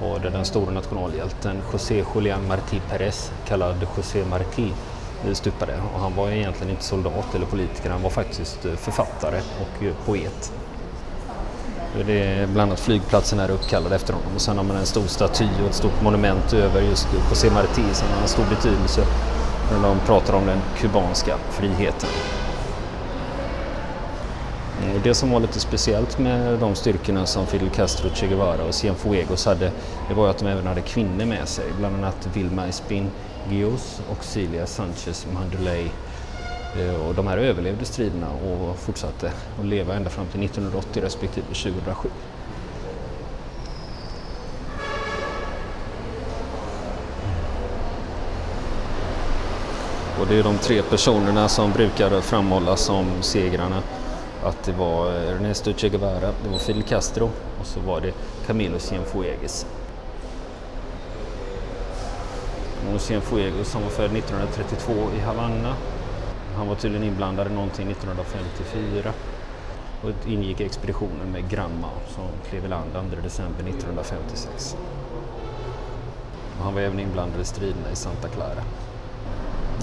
Och 0.00 0.20
det 0.20 0.28
är 0.28 0.32
den 0.32 0.44
stora 0.44 0.70
nationalhjälten 0.70 1.56
José 1.72 2.04
Julián 2.14 2.48
Martí 2.48 2.80
Pérez, 2.90 3.32
kallad 3.48 3.86
José 3.96 4.24
Martí, 4.24 4.72
eh, 5.26 5.32
stupade. 5.32 5.72
Och 5.94 6.00
han 6.00 6.16
var 6.16 6.30
egentligen 6.30 6.70
inte 6.70 6.84
soldat 6.84 7.34
eller 7.34 7.46
politiker, 7.46 7.90
han 7.90 8.02
var 8.02 8.10
faktiskt 8.10 8.64
eh, 8.64 8.72
författare 8.72 9.40
och 9.60 10.06
poet. 10.06 10.52
Det 12.06 12.22
är 12.22 12.46
bland 12.46 12.70
annat 12.70 12.80
flygplatsen 12.80 13.40
är 13.40 13.50
uppkallad 13.50 13.92
efter 13.92 14.14
honom 14.14 14.28
och 14.34 14.40
sen 14.40 14.56
har 14.56 14.64
man 14.64 14.76
en 14.76 14.86
stor 14.86 15.06
staty 15.06 15.48
och 15.62 15.68
ett 15.68 15.74
stort 15.74 16.02
monument 16.02 16.52
över 16.52 16.80
just 16.80 17.08
José 17.30 17.48
Martí 17.48 17.92
som 17.92 18.08
har 18.08 18.22
en 18.22 18.28
stor 18.28 18.44
betydelse 18.50 19.06
när 19.70 19.88
de 19.88 19.98
pratar 20.06 20.34
om 20.34 20.46
den 20.46 20.60
kubanska 20.76 21.36
friheten. 21.50 22.10
Eh, 24.82 24.94
och 24.94 25.00
det 25.02 25.14
som 25.14 25.30
var 25.30 25.40
lite 25.40 25.60
speciellt 25.60 26.18
med 26.18 26.58
de 26.58 26.74
styrkorna 26.74 27.26
som 27.26 27.46
Fidel 27.46 27.70
Castro, 27.70 28.10
Che 28.14 28.26
Guevara 28.26 28.64
och 28.64 28.74
Cienfuegos 28.74 29.46
hade, 29.46 29.72
det 30.08 30.14
var 30.14 30.28
att 30.28 30.38
de 30.38 30.46
även 30.46 30.66
hade 30.66 30.80
kvinnor 30.80 31.24
med 31.24 31.48
sig, 31.48 31.64
bland 31.78 31.96
annat 31.96 32.28
Vilma 32.34 32.66
Espin 32.66 33.10
Gios 33.50 34.00
och 34.10 34.24
Cilia 34.24 34.66
Sanchez 34.66 35.26
Manduley. 35.34 35.88
Eh, 36.78 37.06
och 37.06 37.14
de 37.14 37.26
här 37.26 37.38
överlevde 37.38 37.84
striderna 37.84 38.28
och 38.30 38.76
fortsatte 38.76 39.32
att 39.60 39.66
leva 39.66 39.94
ända 39.94 40.10
fram 40.10 40.26
till 40.26 40.44
1980 40.44 41.02
respektive 41.02 41.46
2007. 41.46 42.08
Och 50.26 50.32
det 50.32 50.38
är 50.38 50.42
de 50.42 50.58
tre 50.58 50.82
personerna 50.82 51.48
som 51.48 51.72
brukar 51.72 52.20
framhållas 52.20 52.80
som 52.80 53.06
segrarna. 53.20 53.82
Att 54.44 54.62
det 54.64 54.72
var 54.72 55.12
Ernesto 55.12 55.72
Che 55.72 55.88
Guevara, 55.88 56.20
det 56.20 56.48
var 56.50 56.58
Fidel 56.58 56.82
Castro 56.82 57.30
och 57.60 57.66
så 57.66 57.80
var 57.80 58.00
det 58.00 58.12
Camilo 58.46 58.78
Cienfuegos. 58.78 59.66
Och 62.94 63.00
Cienfuegos 63.00 63.68
som 63.68 63.82
var 63.82 63.90
född 63.90 64.16
1932 64.16 64.92
i 65.16 65.20
Havanna. 65.20 65.74
Han 66.56 66.68
var 66.68 66.74
tydligen 66.74 67.08
inblandad 67.08 67.46
i 67.46 67.54
någonting 67.54 67.90
1954 67.90 69.12
och 70.02 70.28
ingick 70.28 70.60
i 70.60 70.64
expeditionen 70.64 71.32
med 71.32 71.50
Granma 71.50 71.88
som 72.08 72.24
klev 72.50 72.64
i 72.64 72.68
land 72.68 72.92
2 72.92 73.00
december 73.22 73.64
1956. 73.68 74.76
Och 76.58 76.64
han 76.64 76.74
var 76.74 76.80
även 76.80 77.00
inblandad 77.00 77.40
i 77.40 77.44
striderna 77.44 77.90
i 77.92 77.96
Santa 77.96 78.28
Clara. 78.28 78.62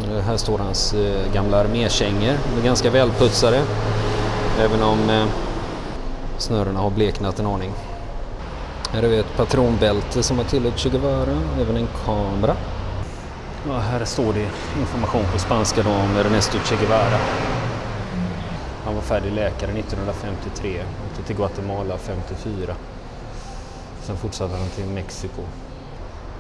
Eh, 0.02 0.20
här 0.20 0.38
står 0.38 0.58
hans 0.58 0.94
eh, 0.94 1.34
gamla 1.34 1.60
armékängor, 1.60 2.38
de 2.56 2.60
är 2.62 2.66
ganska 2.66 2.90
välputsade 2.90 3.64
även 4.60 4.84
om 4.84 5.10
eh, 5.10 5.26
snörena 6.38 6.80
har 6.80 6.90
bleknat 6.90 7.40
en 7.40 7.46
aning. 7.46 7.72
Här 8.92 9.02
har 9.02 9.10
vi 9.10 9.18
ett 9.18 9.38
patronbälte 9.38 10.24
som 10.24 10.38
har 10.38 10.46
tillhört 10.46 10.80
Che 10.80 10.90
Guevara, 10.90 11.38
även 11.62 11.78
en 11.78 11.88
kamera. 12.06 12.56
Ja, 13.68 13.78
här 13.78 14.06
står 14.06 14.34
det 14.34 14.48
information 14.80 15.26
på 15.34 15.40
spanska 15.40 15.84
då 15.84 15.90
om 15.90 16.18
Ernesto 16.18 16.58
Che 16.58 16.76
Guevara. 16.76 17.20
Han 18.86 18.96
var 18.96 19.02
färdig 19.02 19.32
läkare 19.32 19.72
1953, 19.72 20.82
åkte 21.10 21.24
till 21.28 21.36
Guatemala 21.36 21.98
54. 21.98 22.76
Sen 24.02 24.18
fortsatte 24.18 24.56
han 24.56 24.68
till 24.68 24.86
Mexiko. 24.86 25.42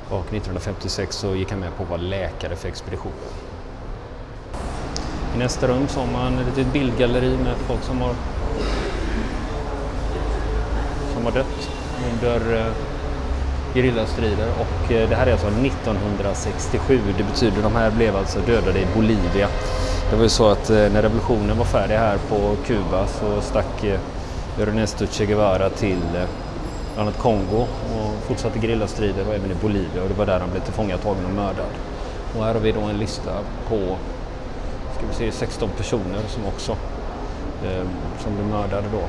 Och 0.10 0.26
1956 0.26 1.16
så 1.16 1.36
gick 1.36 1.52
han 1.52 1.60
med 1.60 1.78
på 1.78 1.84
att 1.84 1.89
vara 1.89 2.02
läkare 2.02 2.56
för 2.56 2.68
expeditionen. 2.68 3.18
I 5.36 5.38
nästa 5.38 5.68
rum 5.68 5.88
så 5.88 6.00
har 6.00 6.08
man 6.08 6.39
ett 6.39 6.58
litet 6.58 6.74
bildgalleri 6.74 7.38
med 7.38 7.56
folk 7.68 7.84
som 7.84 8.02
har, 8.02 8.16
som 11.13 11.26
har 11.26 11.32
dött 11.32 11.70
under 12.12 12.58
eh, 12.58 12.74
gerillastrider 13.74 14.48
och 14.60 14.92
eh, 14.92 15.10
det 15.10 15.16
här 15.16 15.28
är 15.28 15.32
alltså 15.32 15.48
1967. 15.48 17.00
Det 17.18 17.24
betyder 17.24 17.58
att 17.58 17.63
de 17.63 17.76
här 17.76 17.92
blev 17.92 18.16
alltså 18.16 18.39
dödade 18.39 18.80
i 18.80 18.88
Bolivia. 18.96 19.48
Det 20.10 20.16
var 20.16 20.24
ju 20.24 20.30
så 20.30 20.50
att 20.50 20.70
eh, 20.70 20.76
när 20.76 21.02
revolutionen 21.02 21.58
var 21.58 21.66
färdig 21.66 21.96
här 21.96 22.18
på 22.30 22.56
Kuba 22.66 23.08
så 23.08 23.42
stack 23.42 23.84
eh, 23.84 24.00
Ernesto 24.60 25.06
Che 25.08 25.26
Guevara 25.26 25.70
till 25.70 26.00
bland 26.94 27.10
annat 27.10 27.22
Kongo 27.22 27.68
och 28.17 28.23
fortsatte 28.28 28.60
gerillastrider 28.60 29.28
och 29.28 29.34
även 29.34 29.52
i 29.52 29.56
Bolivia 29.62 30.04
och 30.04 30.10
det 30.10 30.13
var 30.13 30.26
där 30.26 30.39
han 30.39 30.52
blev 30.52 30.62
tillfångatagen 30.62 31.26
och 31.26 31.32
mördad. 31.32 31.73
Och 32.38 32.43
här 32.43 32.54
har 32.54 32.62
vi 32.62 32.71
då 32.71 32.82
en 32.82 32.97
lista 32.97 33.32
på 33.69 33.97
ska 34.97 35.06
vi 35.08 35.32
se, 35.32 35.38
16 35.38 35.69
personer 35.78 36.21
som 36.28 36.45
också 36.45 36.71
eh, 37.65 37.88
som 38.23 38.36
blev 38.36 38.47
mördade 38.47 38.88
då, 38.91 39.02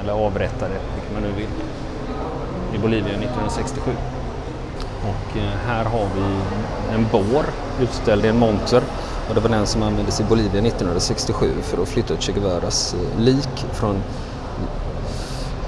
eller 0.00 0.12
avrättade, 0.12 0.74
vilket 0.94 1.12
man 1.12 1.22
nu 1.22 1.32
vill, 1.36 1.48
i 2.74 2.78
Bolivia 2.78 3.12
1967. 3.12 3.90
Och 5.00 5.36
eh, 5.36 5.42
här 5.66 5.84
har 5.84 6.08
vi 6.16 6.40
en 6.94 7.06
bår 7.12 7.44
utställd 7.80 8.24
i 8.24 8.28
en 8.28 8.38
monter 8.38 8.82
och 9.28 9.34
det 9.34 9.40
var 9.40 9.48
den 9.48 9.66
som 9.66 9.82
användes 9.82 10.20
i 10.20 10.24
Bolivia 10.24 10.60
1967 10.60 11.50
för 11.62 11.82
att 11.82 11.88
flytta 11.88 12.16
Che 12.16 12.32
Guevaras 12.32 12.94
eh, 12.94 13.20
lik 13.20 13.66
från 13.72 14.02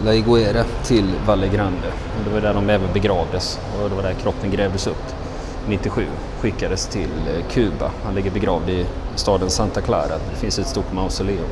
La 0.05 0.15
Iguera 0.15 0.65
till 0.85 1.13
Valle 1.27 1.49
Grande. 1.49 1.89
Och 2.19 2.25
det 2.25 2.31
var 2.31 2.41
där 2.41 2.55
de 2.55 2.71
även 2.71 2.93
begravdes 2.93 3.61
och 3.83 3.91
det 3.91 3.97
var 3.97 4.03
där 4.03 4.15
kroppen 4.15 4.51
grävdes 4.51 4.87
upp. 4.87 5.15
97 5.69 6.07
skickades 6.41 6.87
till 6.87 7.11
eh, 7.29 7.45
Kuba. 7.51 7.91
Han 8.05 8.15
ligger 8.15 8.31
begravd 8.31 8.71
i 8.71 8.87
staden 9.15 9.51
Santa 9.51 9.81
Clara. 9.81 10.19
Det 10.31 10.37
finns 10.37 10.59
ett 10.59 10.67
stort 10.67 10.93
mausoleum. 10.93 11.49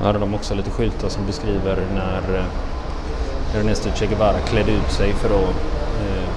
Här 0.00 0.12
har 0.12 0.20
de 0.20 0.34
också 0.34 0.54
lite 0.54 0.70
skyltar 0.70 1.08
som 1.08 1.26
beskriver 1.26 1.78
när 1.94 2.38
eh, 2.38 3.60
Ernesto 3.60 3.90
Che 3.94 4.06
Guevara 4.06 4.38
klädde 4.38 4.72
ut 4.72 4.90
sig 4.90 5.12
för 5.12 5.28
att 5.28 5.54
eh, 6.06 6.28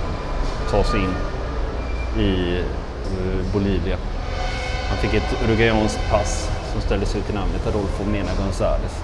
ta 0.71 0.83
sig 0.83 0.99
in 0.99 1.13
i 2.23 2.57
eh, 2.59 3.53
Bolivia. 3.53 3.97
Han 4.89 4.97
fick 4.97 5.13
ett 5.13 5.43
uruguayanskt 5.45 5.99
pass 6.11 6.49
som 6.71 6.81
ställdes 6.81 7.15
ut 7.15 7.29
i 7.29 7.33
namnet 7.33 7.67
Adolfo 7.67 8.03
Mena 8.03 8.31
González. 8.31 8.95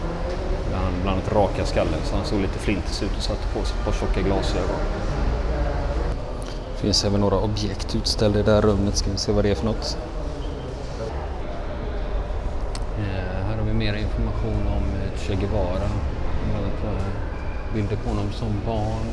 Där 0.72 0.78
han 0.78 0.94
bland 1.02 1.20
annat 1.20 1.34
raka 1.34 1.66
skallen 1.66 2.00
så 2.04 2.16
han 2.16 2.26
såg 2.26 2.42
lite 2.42 2.60
flintis 2.60 3.04
ut 3.04 3.18
och 3.18 3.24
satte 3.24 3.48
på 3.54 3.66
sig 3.66 3.78
ett 3.80 3.86
par 3.86 3.92
tjocka 3.92 4.22
glasögon. 4.22 4.80
Det 6.76 6.82
finns 6.82 7.06
även 7.06 7.22
några 7.22 7.40
objekt 7.40 7.96
utställda 7.96 8.40
i 8.40 8.44
det 8.44 8.52
här 8.52 8.62
rummet. 8.62 8.98
Ska 8.98 9.12
vi 9.12 9.18
se 9.18 9.32
vad 9.32 9.46
det 9.46 9.52
är 9.52 9.56
för 9.56 9.66
något. 9.66 9.98
Eh, 13.00 13.46
här 13.48 13.58
har 13.58 13.66
vi 13.66 13.74
mer 13.74 13.94
information 13.94 14.68
om 14.68 14.84
eh, 14.84 15.20
Che 15.20 15.36
Guevara. 15.36 15.90
Bilder 17.74 17.96
på 17.96 18.10
honom 18.10 18.32
som 18.32 18.54
barn. 18.66 19.08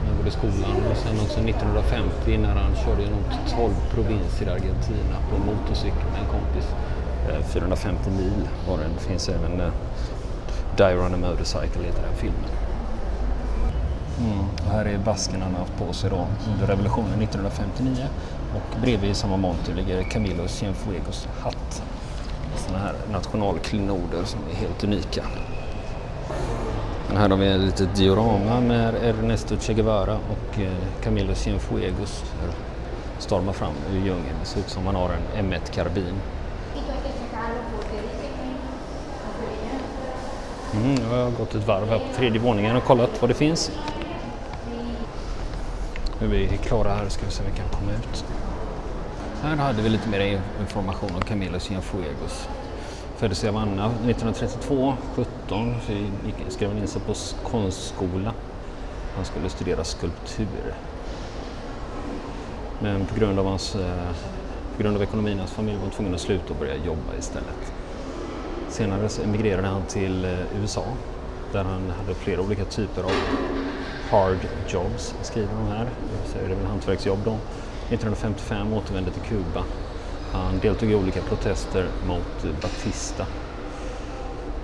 När 0.00 0.06
han 0.08 0.16
går 0.18 0.26
i 0.28 0.30
skolan 0.30 0.76
och 0.90 0.96
sen 0.96 1.20
också 1.20 1.40
1950 1.40 2.38
när 2.38 2.54
han 2.54 2.74
körde 2.84 3.02
genom 3.02 3.24
12 3.56 3.74
provinser 3.94 4.46
i 4.46 4.50
Argentina 4.50 5.16
på 5.30 5.38
motorcykel 5.38 6.06
med 6.12 6.20
en 6.20 6.28
kompis. 6.36 6.66
450 7.42 8.10
eh, 8.10 8.16
mil 8.16 8.48
var 8.68 8.78
den. 8.78 8.90
Det 8.98 9.04
finns 9.04 9.28
även 9.28 9.60
uh, 9.60 9.72
Die 10.76 10.98
on 10.98 11.14
a 11.14 11.16
Motorcycle 11.16 11.82
heter 11.82 12.02
den 12.02 12.16
filmen. 12.16 12.50
Mm. 14.20 14.38
Och 14.66 14.72
här 14.72 14.84
är 14.84 14.98
basken 14.98 15.42
han 15.42 15.54
haft 15.54 15.78
på 15.78 15.92
sig 15.92 16.10
då 16.10 16.26
under 16.52 16.66
revolutionen 16.66 17.22
1959 17.22 18.06
och 18.54 18.80
bredvid 18.80 19.10
i 19.10 19.14
samma 19.14 19.36
monter 19.36 19.74
ligger 19.74 20.02
Camilo 20.02 20.48
Cienfuegos 20.48 21.28
hatt. 21.40 21.82
Sådana 22.56 22.84
här 22.84 22.94
nationalklenoder 23.12 24.24
som 24.24 24.40
är 24.50 24.54
helt 24.54 24.84
unika. 24.84 25.24
Men 27.08 27.16
här 27.16 27.28
har 27.28 27.36
vi 27.36 27.48
ett 27.48 27.60
litet 27.60 27.96
diorama 27.96 28.60
med 28.60 28.94
Ernesto 28.94 29.56
Che 29.56 29.74
Guevara 29.74 30.14
och 30.14 30.60
eh, 30.60 30.72
Camilo 31.02 31.34
Cienfuegos 31.34 32.24
stormar 33.18 33.52
fram 33.52 33.72
ur 33.92 33.96
djungeln. 33.96 34.36
Det 34.40 34.46
ser 34.46 34.60
ut 34.60 34.68
som 34.68 34.86
han 34.86 34.94
har 34.94 35.10
en 35.10 35.46
M1-karbin. 35.46 36.14
Mm, 40.74 40.96
jag 41.10 41.24
har 41.24 41.30
gått 41.30 41.54
ett 41.54 41.66
varv 41.66 41.88
här 41.88 41.98
på 41.98 42.14
tredje 42.16 42.40
våningen 42.40 42.76
och 42.76 42.84
kollat 42.84 43.10
vad 43.20 43.30
det 43.30 43.34
finns. 43.34 43.70
Nu 46.20 46.26
är 46.26 46.48
vi 46.48 46.58
klara 46.62 46.94
här 46.94 47.08
ska 47.08 47.26
vi 47.26 47.32
se 47.32 47.42
om 47.42 47.50
vi 47.50 47.56
kan 47.56 47.68
komma 47.68 47.92
ut. 47.92 48.24
Här 49.42 49.56
hade 49.56 49.82
vi 49.82 49.88
lite 49.88 50.08
mer 50.08 50.40
information 50.60 51.10
om 51.14 51.20
Camilo 51.20 51.60
Cienfuegos. 51.60 52.48
Föddes 53.16 53.44
i 53.44 53.46
Havanna 53.46 53.86
1932, 53.86 54.94
17, 55.14 55.74
så 55.86 55.92
skrev 56.50 56.68
han 56.70 56.78
in 56.78 56.86
sig 56.86 57.02
på 57.02 57.14
konstskola. 57.50 58.32
Han 59.16 59.24
skulle 59.24 59.48
studera 59.48 59.84
skulptur. 59.84 60.74
Men 62.82 63.06
på 63.06 63.14
grund 63.14 63.38
av, 63.38 63.46
hans, 63.46 63.74
eh, 63.74 64.10
på 64.76 64.82
grund 64.82 64.96
av 64.96 65.02
ekonomin 65.02 65.38
hans 65.38 65.50
familj 65.50 65.78
var 65.84 65.90
tvungen 65.90 66.14
att 66.14 66.20
sluta 66.20 66.52
och 66.52 66.58
börja 66.58 66.76
jobba 66.76 67.16
istället. 67.18 67.72
Senare 68.70 69.08
så 69.08 69.22
emigrerade 69.22 69.68
han 69.68 69.82
till 69.82 70.24
eh, 70.24 70.30
USA 70.60 70.84
där 71.52 71.64
han 71.64 71.90
hade 71.90 72.14
flera 72.14 72.40
olika 72.40 72.64
typer 72.64 73.02
av 73.02 73.12
hard 74.10 74.38
jobs, 74.68 75.14
skriver 75.22 75.48
de 75.54 75.66
här. 75.68 75.88
Så 76.26 76.38
är 76.38 76.48
det 76.48 76.54
väl 76.54 76.66
hantverksjobb 76.66 77.18
då. 77.24 77.30
1955 77.30 78.72
återvände 78.72 79.10
till 79.10 79.22
Kuba. 79.22 79.64
Han 80.32 80.58
deltog 80.58 80.90
i 80.90 80.94
olika 80.94 81.20
protester 81.20 81.88
mot 82.06 82.44
eh, 82.44 82.50
Batista. 82.62 83.26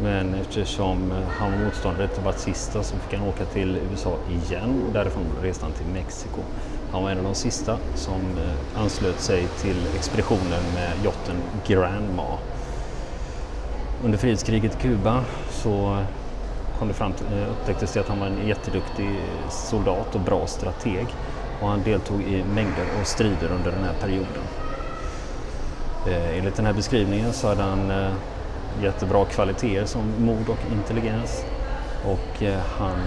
Men 0.03 0.35
eftersom 0.35 1.13
eh, 1.13 1.19
han 1.39 1.53
var 1.53 1.59
motståndare 1.59 2.09
till 2.09 2.23
Batista 2.23 2.83
så 2.83 2.97
fick 2.97 3.19
han 3.19 3.29
åka 3.29 3.45
till 3.45 3.79
USA 3.91 4.17
igen 4.31 4.83
och 4.87 4.93
därifrån 4.93 5.25
reste 5.43 5.65
han 5.65 5.73
till 5.73 5.87
Mexiko. 5.87 6.41
Han 6.93 7.03
var 7.03 7.11
en 7.11 7.19
av 7.19 7.25
de 7.25 7.35
sista 7.35 7.79
som 7.95 8.21
anslöt 8.77 9.21
sig 9.21 9.47
till 9.61 9.87
expeditionen 9.97 10.63
med 10.75 10.93
jotten 11.05 11.37
Grandma 11.67 12.39
under 14.05 14.19
frihetskriget 14.19 14.75
i 14.75 14.79
Kuba 14.83 15.25
så 15.51 16.03
kom 16.79 16.89
det 16.89 16.95
fram 16.95 17.13
till, 17.13 17.27
eh, 17.27 17.51
upptäcktes 17.51 17.93
det 17.93 18.01
att 18.01 18.09
han 18.09 18.21
var 18.21 18.27
en 18.27 18.49
jätteduktig 18.49 19.11
soldat 19.51 20.15
och 20.15 20.21
bra 20.21 20.47
strateg. 20.47 21.07
Och 21.61 21.69
han 21.69 21.83
deltog 21.83 22.23
i 22.23 22.45
mängder 22.55 22.85
av 23.01 23.05
strider 23.05 23.53
under 23.53 23.71
den 23.71 23.85
här 23.85 23.95
perioden. 24.01 24.43
Eh, 26.09 26.39
enligt 26.39 26.57
den 26.57 26.67
här 26.67 26.73
beskrivningen 26.73 27.33
så 27.33 27.49
hade 27.49 27.63
han 27.63 27.91
eh, 27.91 28.13
jättebra 28.83 29.25
kvaliteter 29.25 29.87
som 29.87 30.13
mod 30.19 30.49
och 30.49 30.73
intelligens. 30.73 31.45
Och 32.05 32.43
han 32.79 32.99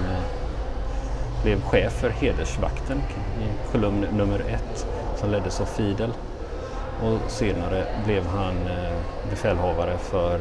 blev 1.43 1.61
chef 1.61 1.93
för 1.93 2.09
hedersvakten 2.09 2.97
i 3.41 3.71
kolumn 3.71 4.05
nummer 4.17 4.39
ett 4.39 4.87
som 5.15 5.31
leddes 5.31 5.61
av 5.61 5.65
Fidel. 5.65 6.09
Och 7.03 7.31
senare 7.31 7.85
blev 8.05 8.27
han 8.27 8.55
befälhavare 9.29 9.97
för 9.97 10.39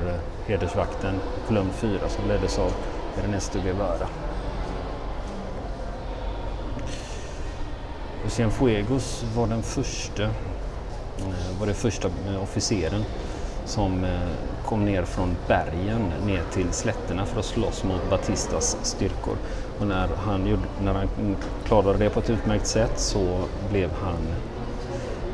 hedersvakten 0.48 1.14
kolumn 1.48 1.70
4 1.72 2.08
som 2.08 2.28
leddes 2.28 2.58
av 2.58 2.72
Ernesto 3.24 3.61
Guevara. 3.61 4.08
Cienfuegos 8.26 9.24
var 9.37 9.46
den 9.46 9.62
första, 9.62 10.22
eh, 10.22 11.58
var 11.58 11.66
den 11.66 11.74
första 11.74 12.08
eh, 12.08 12.42
officeren 12.42 13.04
som 13.64 14.04
eh, 14.04 14.11
kom 14.64 14.84
ner 14.84 15.04
från 15.04 15.37
bergen 15.48 16.12
ner 16.26 16.42
till 16.52 16.72
slätterna 16.72 17.26
för 17.26 17.40
att 17.40 17.46
slåss 17.46 17.84
mot 17.84 18.11
Batistas 18.11 18.76
styrkor. 18.82 19.37
Och 19.80 19.87
när 19.87 20.08
han, 20.16 20.58
när 20.82 20.94
han 20.94 21.37
klarade 21.64 21.98
det 21.98 22.11
på 22.11 22.20
ett 22.20 22.30
utmärkt 22.30 22.66
sätt 22.66 22.92
så 22.96 23.44
blev 23.70 23.90
han 24.02 24.18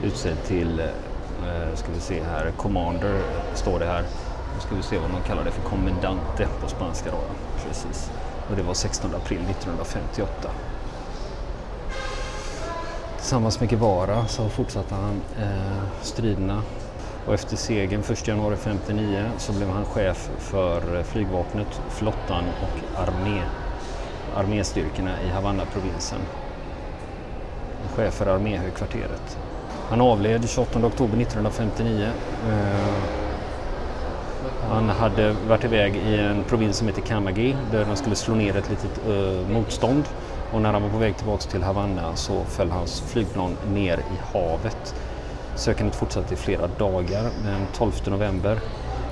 utsedd 0.02 0.36
till, 0.46 0.82
ska 1.74 1.92
vi 1.94 2.00
se 2.00 2.22
här, 2.22 2.50
commander 2.50 3.20
står 3.54 3.78
det 3.78 3.86
här, 3.86 4.04
nu 4.54 4.60
ska 4.60 4.74
vi 4.74 4.82
se 4.82 4.98
vad 4.98 5.10
man 5.10 5.22
kallar 5.22 5.44
det 5.44 5.50
för, 5.50 5.62
kommendante 5.62 6.48
på 6.60 6.68
spanska 6.68 7.10
då. 7.10 7.18
Precis. 7.66 8.10
Och 8.50 8.56
det 8.56 8.62
var 8.62 8.74
16 8.74 9.14
april 9.14 9.40
1958. 9.50 10.50
Tillsammans 13.16 13.60
med 13.60 13.68
Guevara 13.68 14.26
så 14.26 14.48
fortsatte 14.48 14.94
han 14.94 15.20
eh, 15.38 15.82
striderna 16.02 16.62
och 17.26 17.34
efter 17.34 17.56
segern 17.56 18.00
1 18.00 18.28
januari 18.28 18.54
1959 18.54 19.30
så 19.38 19.52
blev 19.52 19.68
han 19.68 19.84
chef 19.84 20.30
för 20.38 21.02
flygvapnet, 21.02 21.80
flottan 21.90 22.44
och 22.62 23.00
armé, 23.00 23.42
arméstyrkorna 24.36 25.22
i 25.22 25.28
Havanna-provinsen. 25.28 26.20
Chef 27.94 28.14
för 28.14 28.26
arméhögkvarteret. 28.26 29.38
Han 29.88 30.00
avled 30.00 30.48
28 30.48 30.86
oktober 30.86 31.20
1959. 31.20 32.10
Han 34.68 34.88
hade 34.88 35.32
varit 35.48 35.64
iväg 35.64 35.96
i 35.96 36.18
en 36.18 36.44
provins 36.44 36.76
som 36.76 36.88
heter 36.88 37.02
Kamagi, 37.02 37.56
där 37.70 37.84
de 37.84 37.96
skulle 37.96 38.16
slå 38.16 38.34
ner 38.34 38.56
ett 38.56 38.70
litet 38.70 39.00
uh, 39.08 39.48
motstånd 39.48 40.04
och 40.52 40.60
när 40.60 40.72
han 40.72 40.82
var 40.82 40.90
på 40.90 40.98
väg 40.98 41.16
tillbaka 41.16 41.50
till 41.50 41.62
Havanna 41.62 42.16
så 42.16 42.44
föll 42.44 42.70
hans 42.70 43.00
flygplan 43.00 43.56
ner 43.72 43.98
i 43.98 44.38
havet. 44.38 44.94
Sökandet 45.54 45.96
fortsatte 45.96 46.34
i 46.34 46.36
flera 46.36 46.66
dagar. 46.66 47.30
men 47.44 47.66
12 47.74 47.92
november 48.06 48.58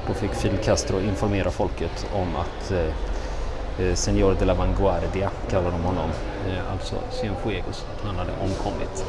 då 0.06 0.14
fick 0.14 0.34
Fidel 0.34 0.58
Castro 0.58 1.00
informera 1.00 1.50
folket 1.50 2.06
om 2.14 2.36
att 2.36 2.70
eh, 2.70 3.86
eh 3.86 3.94
Señor 3.94 4.36
de 4.38 4.44
la 4.44 4.54
Vanguardia 4.54 5.30
kallar 5.50 5.70
de 5.70 5.82
honom, 5.82 6.10
eh, 6.48 6.72
alltså 6.72 6.96
Cienfuegos, 7.10 7.86
han 8.04 8.16
hade 8.16 8.32
omkommit. 8.32 9.04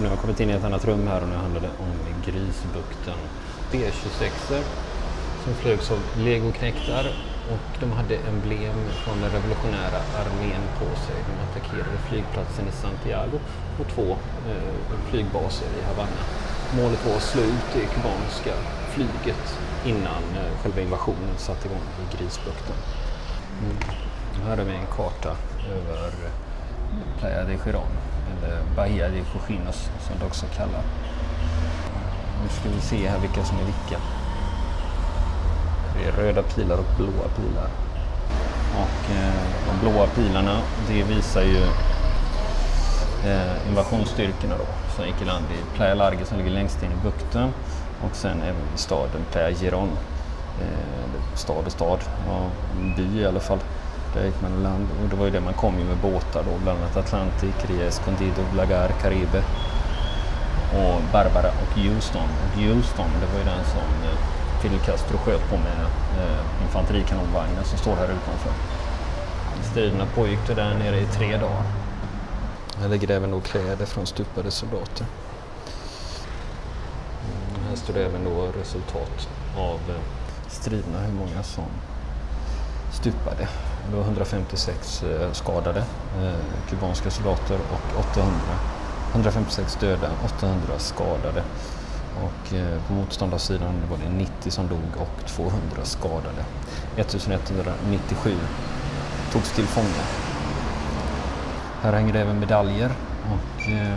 Nu 0.00 0.06
har 0.06 0.12
jag 0.12 0.20
kommit 0.20 0.40
in 0.40 0.50
i 0.50 0.52
ett 0.52 0.64
annat 0.64 0.84
rum 0.84 1.06
här 1.06 1.22
och 1.22 1.28
nu 1.28 1.34
handlar 1.34 1.60
det 1.60 1.70
om 1.78 1.92
Grisbukten. 2.24 3.18
B26 3.72 4.30
som 5.44 5.54
flögs 5.54 5.90
av 5.90 5.98
legoknektar 6.16 7.04
och 7.52 7.80
de 7.80 7.92
hade 7.92 8.16
emblem 8.16 8.78
från 9.04 9.20
den 9.20 9.30
revolutionära 9.30 10.00
armén 10.20 10.62
på 10.78 10.88
sig. 11.04 11.16
De 11.28 11.34
attackerade 11.46 11.98
flygplatsen 12.08 12.68
i 12.68 12.72
Santiago 12.72 13.38
och 13.80 13.88
två 13.94 14.08
eh, 14.50 14.98
flygbaser 15.10 15.66
i 15.78 15.82
Havanna. 15.88 16.22
Målet 16.76 17.06
var 17.06 17.16
att 17.16 17.22
slå 17.22 17.42
ut 17.42 17.66
det 17.74 17.86
kubanska 17.94 18.54
flyget 18.94 19.58
innan 19.86 20.22
eh, 20.40 20.62
själva 20.62 20.80
invasionen 20.80 21.36
satte 21.36 21.68
igång 21.68 21.86
i 22.02 22.16
Grisbukten. 22.16 22.76
Mm. 23.62 23.76
Här 24.46 24.56
har 24.56 24.64
vi 24.64 24.74
en 24.74 24.86
karta 24.96 25.36
över 25.76 26.06
eh, 26.06 27.18
Playa 27.18 27.44
de 27.44 27.58
Giron, 27.58 27.92
eller 28.32 28.62
Bahia 28.76 29.08
de 29.08 29.22
Cochinos 29.32 29.90
som 30.00 30.18
det 30.20 30.26
också 30.26 30.46
kallar. 30.56 30.82
Nu 32.42 32.48
ska 32.48 32.68
vi 32.68 32.80
se 32.80 33.08
här 33.08 33.18
vilka 33.18 33.44
som 33.44 33.58
är 33.58 33.64
vilka. 33.64 34.00
Det 35.94 36.08
är 36.08 36.12
röda 36.12 36.42
pilar 36.42 36.76
och 36.76 36.96
blåa 36.96 37.28
pilar. 37.36 37.68
Och 38.74 39.16
eh, 39.16 39.42
de 39.66 39.80
blåa 39.80 40.06
pilarna 40.06 40.60
det 40.88 41.02
visar 41.02 41.42
ju 41.42 41.62
eh, 43.30 43.68
invasionsstyrkorna 43.68 44.54
då 44.58 44.66
som 44.96 45.06
gick 45.06 45.22
i 45.22 45.24
land 45.24 45.44
i 45.50 45.76
Playa 45.76 45.94
Larga 45.94 46.24
som 46.24 46.38
ligger 46.38 46.50
längst 46.50 46.82
in 46.82 46.90
i 46.92 47.04
bukten 47.04 47.48
och 48.02 48.16
sen 48.16 48.42
även 48.42 48.62
i 48.74 48.78
staden 48.78 49.22
Playa 49.32 49.50
Giron. 49.50 49.90
Eh, 50.60 51.36
stad 51.36 51.66
och 51.66 51.72
stad, 51.72 51.98
ja, 52.28 52.50
by 52.96 53.20
i 53.20 53.26
alla 53.26 53.40
fall. 53.40 53.58
Där 54.16 54.24
gick 54.24 54.42
man 54.42 54.58
i 54.58 54.62
land 54.62 54.88
och 55.02 55.08
det 55.08 55.16
var 55.16 55.24
ju 55.24 55.30
det 55.30 55.40
man 55.40 55.54
kom 55.54 55.78
ju 55.78 55.84
med 55.84 55.96
båtar 55.96 56.42
då, 56.44 56.58
bland 56.62 56.78
annat 56.78 56.96
Atlantic, 56.96 57.54
Ria 57.68 57.86
Escondido, 57.86 58.42
Blagar, 58.52 58.88
Caribe 58.88 59.42
och 60.72 61.00
Barbara 61.12 61.50
och 61.62 61.78
Houston. 61.78 62.28
Och 62.42 62.60
Houston 62.60 63.10
det 63.20 63.26
var 63.32 63.38
ju 63.38 63.44
den 63.44 63.64
som 63.64 63.88
eh, 64.08 64.18
Fidel 64.62 64.78
Castro 64.78 65.18
sköt 65.18 65.50
på 65.50 65.56
med 65.56 65.80
eh, 66.20 66.62
infanterikanonvagnen 66.62 67.64
som 67.64 67.78
står 67.78 67.96
här 67.96 68.04
utanför. 68.04 68.52
Striderna 69.70 70.06
pågick 70.14 70.46
där 70.46 70.74
nere 70.74 71.00
i 71.00 71.06
tre 71.06 71.36
dagar. 71.36 71.64
Här 72.80 72.88
ligger 72.88 73.06
det 73.06 73.14
även 73.14 73.30
då 73.30 73.40
kläder 73.40 73.86
från 73.86 74.06
stupade 74.06 74.50
soldater. 74.50 75.06
Mm, 77.24 77.68
här 77.68 77.76
står 77.76 77.94
det 77.94 78.04
även 78.04 78.24
då 78.24 78.48
resultat 78.60 79.28
av 79.56 79.80
eh, 79.88 80.02
striderna, 80.48 80.98
hur 81.00 81.14
många 81.14 81.42
som 81.42 81.70
stupade. 82.92 83.48
Det 83.90 83.96
var 83.96 84.04
156 84.04 85.02
eh, 85.02 85.32
skadade 85.32 85.80
eh, 86.22 86.68
kubanska 86.70 87.10
soldater 87.10 87.58
och 87.72 88.00
800, 88.00 88.30
156 89.12 89.76
döda, 89.80 90.10
800 90.24 90.78
skadade. 90.78 91.42
Och 92.24 92.54
eh, 92.54 92.82
på 92.86 92.92
motståndarsidan 92.92 93.74
var 93.90 93.98
det 93.98 94.10
90 94.10 94.50
som 94.50 94.68
dog 94.68 94.96
och 94.96 95.26
200 95.26 95.60
skadade. 95.82 96.44
1197 96.96 98.34
togs 99.32 99.52
till 99.52 99.66
fånga. 99.66 100.04
Här 101.82 101.92
hänger 101.92 102.12
det 102.12 102.20
även 102.20 102.40
medaljer 102.40 102.90
och 103.24 103.68
eh, 103.72 103.92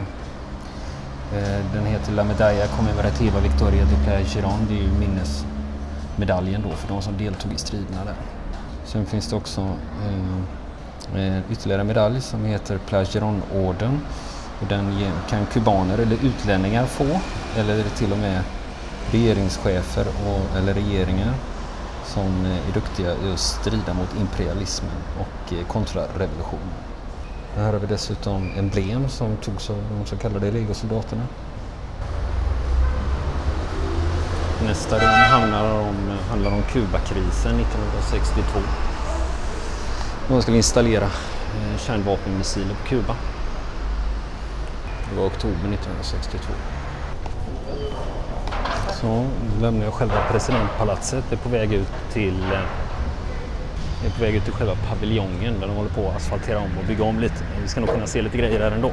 eh, 1.34 1.66
den 1.74 1.86
heter 1.86 2.12
La 2.12 2.24
Medalla 2.24 2.68
Commemorativa 2.68 3.40
Victoria 3.40 3.86
de 3.86 4.04
Playa 4.06 4.22
Giron. 4.26 4.66
Det 4.68 4.74
är 4.74 4.82
ju 4.82 4.92
minnesmedaljen 4.92 6.62
då 6.62 6.70
för 6.70 6.88
de 6.88 7.02
som 7.02 7.18
deltog 7.18 7.54
i 7.54 7.58
striderna 7.58 8.06
där. 8.06 8.39
Sen 8.92 9.06
finns 9.06 9.28
det 9.28 9.36
också 9.36 9.62
eh, 10.06 11.22
eh, 11.22 11.52
ytterligare 11.52 11.82
en 11.82 11.88
medalj 11.88 12.22
som 12.22 12.46
heter 12.46 12.78
Plageronorden. 12.78 14.02
och 14.62 14.68
den 14.68 15.12
kan 15.30 15.46
kubaner 15.46 15.98
eller 15.98 16.18
utlänningar 16.26 16.86
få 16.86 17.20
eller 17.58 17.84
till 17.84 18.12
och 18.12 18.18
med 18.18 18.44
regeringschefer 19.12 20.06
och, 20.08 20.58
eller 20.58 20.74
regeringar 20.74 21.34
som 22.06 22.46
eh, 22.46 22.70
är 22.70 22.74
duktiga 22.74 23.12
i 23.12 23.34
att 23.34 23.40
strida 23.40 23.94
mot 23.94 24.16
imperialismen 24.22 24.92
och 25.20 25.54
eh, 25.54 25.68
kontrarevolutionen. 25.68 26.74
Här 27.56 27.74
har 27.74 27.80
vi 27.80 27.88
dessutom 27.88 28.52
emblem 28.58 29.10
som 29.10 29.38
togs 29.38 29.70
av 29.70 29.84
de 30.00 30.06
så 30.06 30.18
kallade 30.18 30.52
legosoldaterna. 30.52 31.24
Nästa 34.66 34.96
rum 34.96 35.10
handlar 35.10 35.80
om, 35.80 35.96
handlar 36.30 36.52
om 36.52 36.64
Kubakrisen 36.64 37.60
1962. 37.60 38.60
Man 40.30 40.42
skulle 40.42 40.58
installera 40.58 41.06
eh, 41.06 41.78
kärnvapenmissiler 41.78 42.76
på 42.76 42.88
Kuba. 42.88 43.16
Det 45.10 45.20
var 45.20 45.28
oktober 45.28 45.74
1962. 45.74 46.54
Så 49.02 49.26
lämnar 49.62 49.86
jag 49.86 49.94
själva 49.94 50.24
presidentpalatset. 50.32 51.24
Det 51.30 51.36
är 51.36 51.40
på 51.40 51.50
väg 51.50 51.74
ut 51.74 51.92
till 52.14 52.44
eh, 52.44 52.60
jag 54.04 54.12
är 54.12 54.16
på 54.18 54.22
väg 54.22 54.36
ut 54.36 54.44
till 54.44 54.54
själva 54.54 54.76
paviljongen 54.90 55.60
där 55.60 55.68
de 55.68 55.76
håller 55.76 55.90
på 55.90 56.10
att 56.10 56.16
asfaltera 56.16 56.60
om 56.60 56.78
och 56.80 56.86
bygga 56.88 57.04
om 57.04 57.20
lite. 57.20 57.44
Vi 57.62 57.68
ska 57.68 57.80
nog 57.80 57.90
kunna 57.90 58.08
se 58.08 58.22
lite 58.22 58.38
grejer 58.38 58.60
där 58.60 58.72
ändå. 58.72 58.92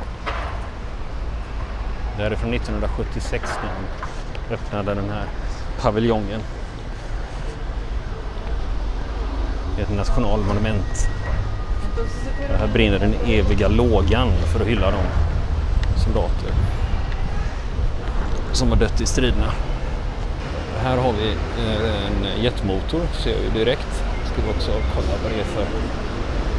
Det 2.16 2.22
här 2.22 2.30
är 2.30 2.36
från 2.36 2.54
1976 2.54 3.50
när 3.62 3.70
de 4.48 4.54
öppnade 4.54 4.94
den 4.94 5.10
här 5.10 5.26
paviljongen. 5.80 6.40
Det 9.76 9.82
är 9.82 9.86
ett 9.86 9.96
nationalmonument. 9.96 11.08
Och 12.52 12.58
här 12.58 12.68
brinner 12.72 12.98
den 12.98 13.14
eviga 13.26 13.68
lågan 13.68 14.32
för 14.52 14.60
att 14.60 14.66
hylla 14.66 14.90
de 14.90 15.02
soldater 16.04 16.52
som 18.52 18.68
har 18.68 18.76
dött 18.76 19.00
i 19.00 19.06
striderna. 19.06 19.52
Här 20.82 20.96
har 20.96 21.12
vi 21.12 21.28
eh, 21.28 22.06
en 22.06 22.42
jetmotor, 22.42 23.00
ser 23.12 23.30
jag 23.30 23.40
ju 23.40 23.50
direkt. 23.50 24.04
Ska 24.24 24.42
vi 24.42 24.50
också 24.50 24.70
kolla 24.94 25.08
vad 25.22 25.32
det 25.32 25.40
är 25.40 25.44
för 25.44 25.66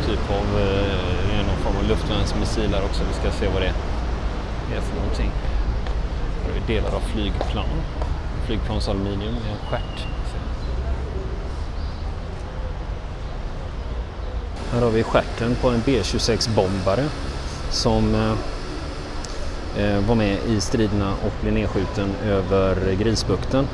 typ 0.08 0.32
av, 0.32 0.60
eh, 0.60 1.48
någon 1.48 1.58
form 1.58 1.78
av 1.78 1.90
luftvärnsmissiler 1.90 2.82
också. 2.84 3.04
Vi 3.08 3.14
ska 3.14 3.40
se 3.40 3.48
vad 3.54 3.62
det 3.62 3.74
är 4.76 4.82
för 4.82 4.96
någonting. 4.96 5.32
Här 6.42 6.54
har 6.54 6.60
vi 6.60 6.74
delar 6.74 6.96
av 6.96 7.00
flygplan. 7.00 7.70
Flygplansaluminium 8.48 9.34
i 9.34 9.52
en 9.52 9.70
stjärt. 9.70 10.08
Här 14.72 14.82
har 14.82 14.90
vi 14.90 15.04
stjärten 15.04 15.56
på 15.62 15.70
en 15.70 15.82
B26-bombare 15.82 17.06
som 17.72 18.16
eh, 18.16 18.32
eh, 19.84 20.00
var 20.08 20.16
med 20.16 20.38
i 20.48 20.62
striderna 20.62 21.14
och 21.26 21.32
blev 21.42 21.54
nedskjuten 21.54 22.10
över 22.26 22.96
Grisbukten. 23.00 23.68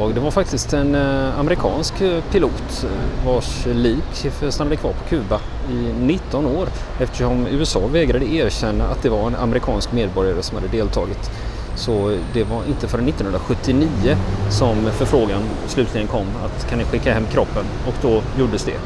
Och 0.00 0.14
det 0.14 0.20
var 0.20 0.30
faktiskt 0.30 0.72
en 0.72 0.94
eh, 0.94 1.38
amerikansk 1.38 1.94
pilot 2.30 2.86
vars 3.26 3.66
lik 3.66 4.26
stannade 4.48 4.76
kvar 4.76 4.92
på 4.92 5.08
Kuba 5.08 5.40
i 5.70 5.92
19 6.00 6.46
år 6.46 6.68
eftersom 7.00 7.46
USA 7.46 7.86
vägrade 7.86 8.34
erkänna 8.34 8.84
att 8.84 9.02
det 9.02 9.08
var 9.08 9.26
en 9.26 9.34
amerikansk 9.34 9.92
medborgare 9.92 10.42
som 10.42 10.56
hade 10.56 10.68
deltagit. 10.68 11.30
Så 11.74 12.16
det 12.32 12.44
var 12.44 12.64
inte 12.68 12.88
förrän 12.88 13.08
1979 13.08 14.16
som 14.50 14.76
förfrågan 14.90 15.42
slutligen 15.66 16.08
kom 16.08 16.26
att 16.44 16.70
kan 16.70 16.78
ni 16.78 16.84
skicka 16.84 17.14
hem 17.14 17.26
kroppen 17.32 17.64
och 17.86 17.94
då 18.02 18.22
gjordes 18.38 18.64
det. 18.64 18.78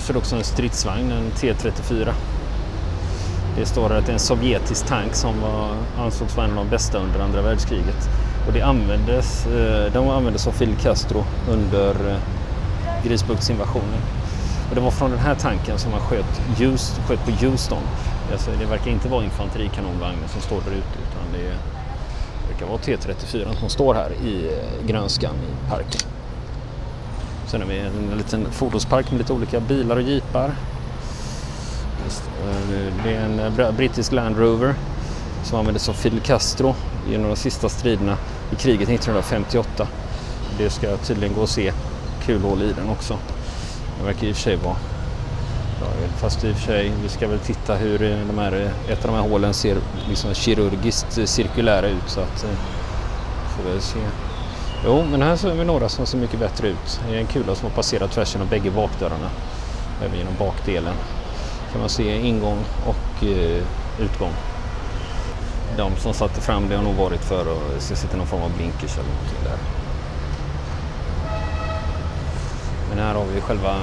Så 0.00 0.12
det 0.12 0.18
också 0.18 0.36
en 0.36 0.44
stridsvagn, 0.44 1.12
en 1.12 1.30
T34 1.30 2.12
det 3.58 3.66
står 3.66 3.92
att 3.92 4.06
det 4.06 4.12
är 4.12 4.14
en 4.14 4.18
sovjetisk 4.18 4.86
tank 4.86 5.14
som 5.14 5.40
var, 5.40 5.76
ansågs 5.98 6.36
vara 6.36 6.46
en 6.46 6.58
av 6.58 6.64
de 6.64 6.70
bästa 6.70 6.98
under 6.98 7.20
andra 7.20 7.42
världskriget. 7.42 8.08
Och 8.46 8.52
det 8.52 8.62
användes, 8.62 9.46
eh, 9.46 9.92
de 9.92 10.08
användes 10.08 10.46
av 10.46 10.52
Fidel 10.52 10.76
Castro 10.76 11.24
under 11.50 11.90
eh, 12.10 12.16
Grisbuktsinvasionen. 13.04 14.00
Och 14.68 14.74
det 14.74 14.80
var 14.80 14.90
från 14.90 15.10
den 15.10 15.18
här 15.18 15.34
tanken 15.34 15.78
som 15.78 15.90
man 15.90 16.00
sköt, 16.00 16.40
just, 16.58 16.98
sköt 17.08 17.24
på 17.24 17.30
Houston. 17.30 17.82
Alltså 18.32 18.50
det 18.58 18.64
verkar 18.64 18.90
inte 18.90 19.08
vara 19.08 19.24
infanterikanonvagnen 19.24 20.28
som 20.28 20.40
står 20.40 20.60
där 20.60 20.70
ute 20.70 20.98
utan 20.98 21.32
det 21.32 21.48
är 21.48 21.56
Det 22.42 22.52
verkar 22.52 22.66
vara 22.66 22.78
T34 22.78 23.60
som 23.60 23.68
står 23.68 23.94
här 23.94 24.10
i 24.24 24.46
eh, 24.46 24.86
grönskan 24.86 25.34
i 25.34 25.70
parken. 25.70 26.00
Sen 27.46 27.60
har 27.60 27.68
vi 27.68 27.78
en 27.78 28.18
liten 28.18 28.52
fordonspark 28.52 29.10
med 29.10 29.18
lite 29.18 29.32
olika 29.32 29.60
bilar 29.60 29.96
och 29.96 30.02
jeepar. 30.02 30.54
Eh, 32.46 32.92
det 33.04 33.14
är 33.14 33.24
en 33.24 33.38
eh, 33.38 33.72
brittisk 33.72 34.12
Land 34.12 34.38
Rover 34.38 34.74
som 35.44 35.58
användes 35.58 35.88
av 35.88 35.92
Fidel 35.92 36.20
Castro 36.20 36.74
i 37.10 37.14
en 37.14 37.22
av 37.22 37.28
de 37.28 37.36
sista 37.36 37.68
striderna 37.68 38.16
i 38.52 38.56
kriget 38.56 38.88
1958. 38.88 39.88
Det 40.58 40.70
ska 40.70 40.96
tydligen 40.96 41.34
gå 41.34 41.42
att 41.42 41.50
se 41.50 41.72
kulhål 42.26 42.62
i 42.62 42.72
den 42.72 42.88
också. 42.88 43.18
Det 43.98 44.06
verkar 44.06 44.26
i 44.26 44.32
och 44.32 44.36
för 44.36 44.42
sig 44.42 44.56
vara 44.56 44.76
Fast 46.16 46.44
i 46.44 46.52
och 46.52 46.56
för 46.56 46.62
sig, 46.62 46.92
vi 47.02 47.08
ska 47.08 47.28
väl 47.28 47.38
titta 47.38 47.74
hur 47.74 47.98
de 47.98 48.38
här, 48.38 48.70
ett 48.88 49.04
av 49.04 49.10
de 49.10 49.16
här 49.16 49.28
hålen 49.30 49.54
ser 49.54 49.76
liksom 50.08 50.34
kirurgiskt 50.34 51.28
cirkulära 51.28 51.88
ut 51.88 52.08
så 52.08 52.20
att 52.20 52.44
eh, 52.44 52.50
får 53.48 53.70
vi 53.70 53.80
se. 53.80 53.98
Jo, 54.84 55.04
men 55.10 55.22
här 55.22 55.36
ser 55.36 55.54
vi 55.54 55.64
några 55.64 55.88
som 55.88 56.06
ser 56.06 56.18
mycket 56.18 56.40
bättre 56.40 56.68
ut. 56.68 57.00
Det 57.08 57.16
är 57.16 57.20
en 57.20 57.26
kula 57.26 57.54
som 57.54 57.68
har 57.68 57.76
passerat 57.76 58.12
tvärs 58.12 58.34
genom 58.34 58.48
bägge 58.48 58.70
bakdörrarna. 58.70 59.30
Även 60.04 60.18
genom 60.18 60.34
bakdelen 60.38 60.94
kan 61.72 61.80
man 61.80 61.88
se 61.90 62.26
ingång 62.26 62.58
och 62.86 63.24
eh, 63.24 63.62
utgång. 64.00 64.32
De 65.76 65.96
som 65.96 66.14
satte 66.14 66.40
fram 66.40 66.68
det 66.68 66.76
har 66.76 66.82
nog 66.82 66.94
varit 66.94 67.20
för 67.20 67.40
att 67.40 67.82
ska 67.82 67.96
sitta 67.96 68.16
någon 68.16 68.26
form 68.26 68.42
av 68.42 68.56
blinkers 68.56 68.98
eller 68.98 69.08
någonting 69.08 69.44
där. 69.44 69.58
Men 72.88 72.98
här 72.98 73.14
har 73.14 73.24
vi 73.34 73.40
själva 73.40 73.76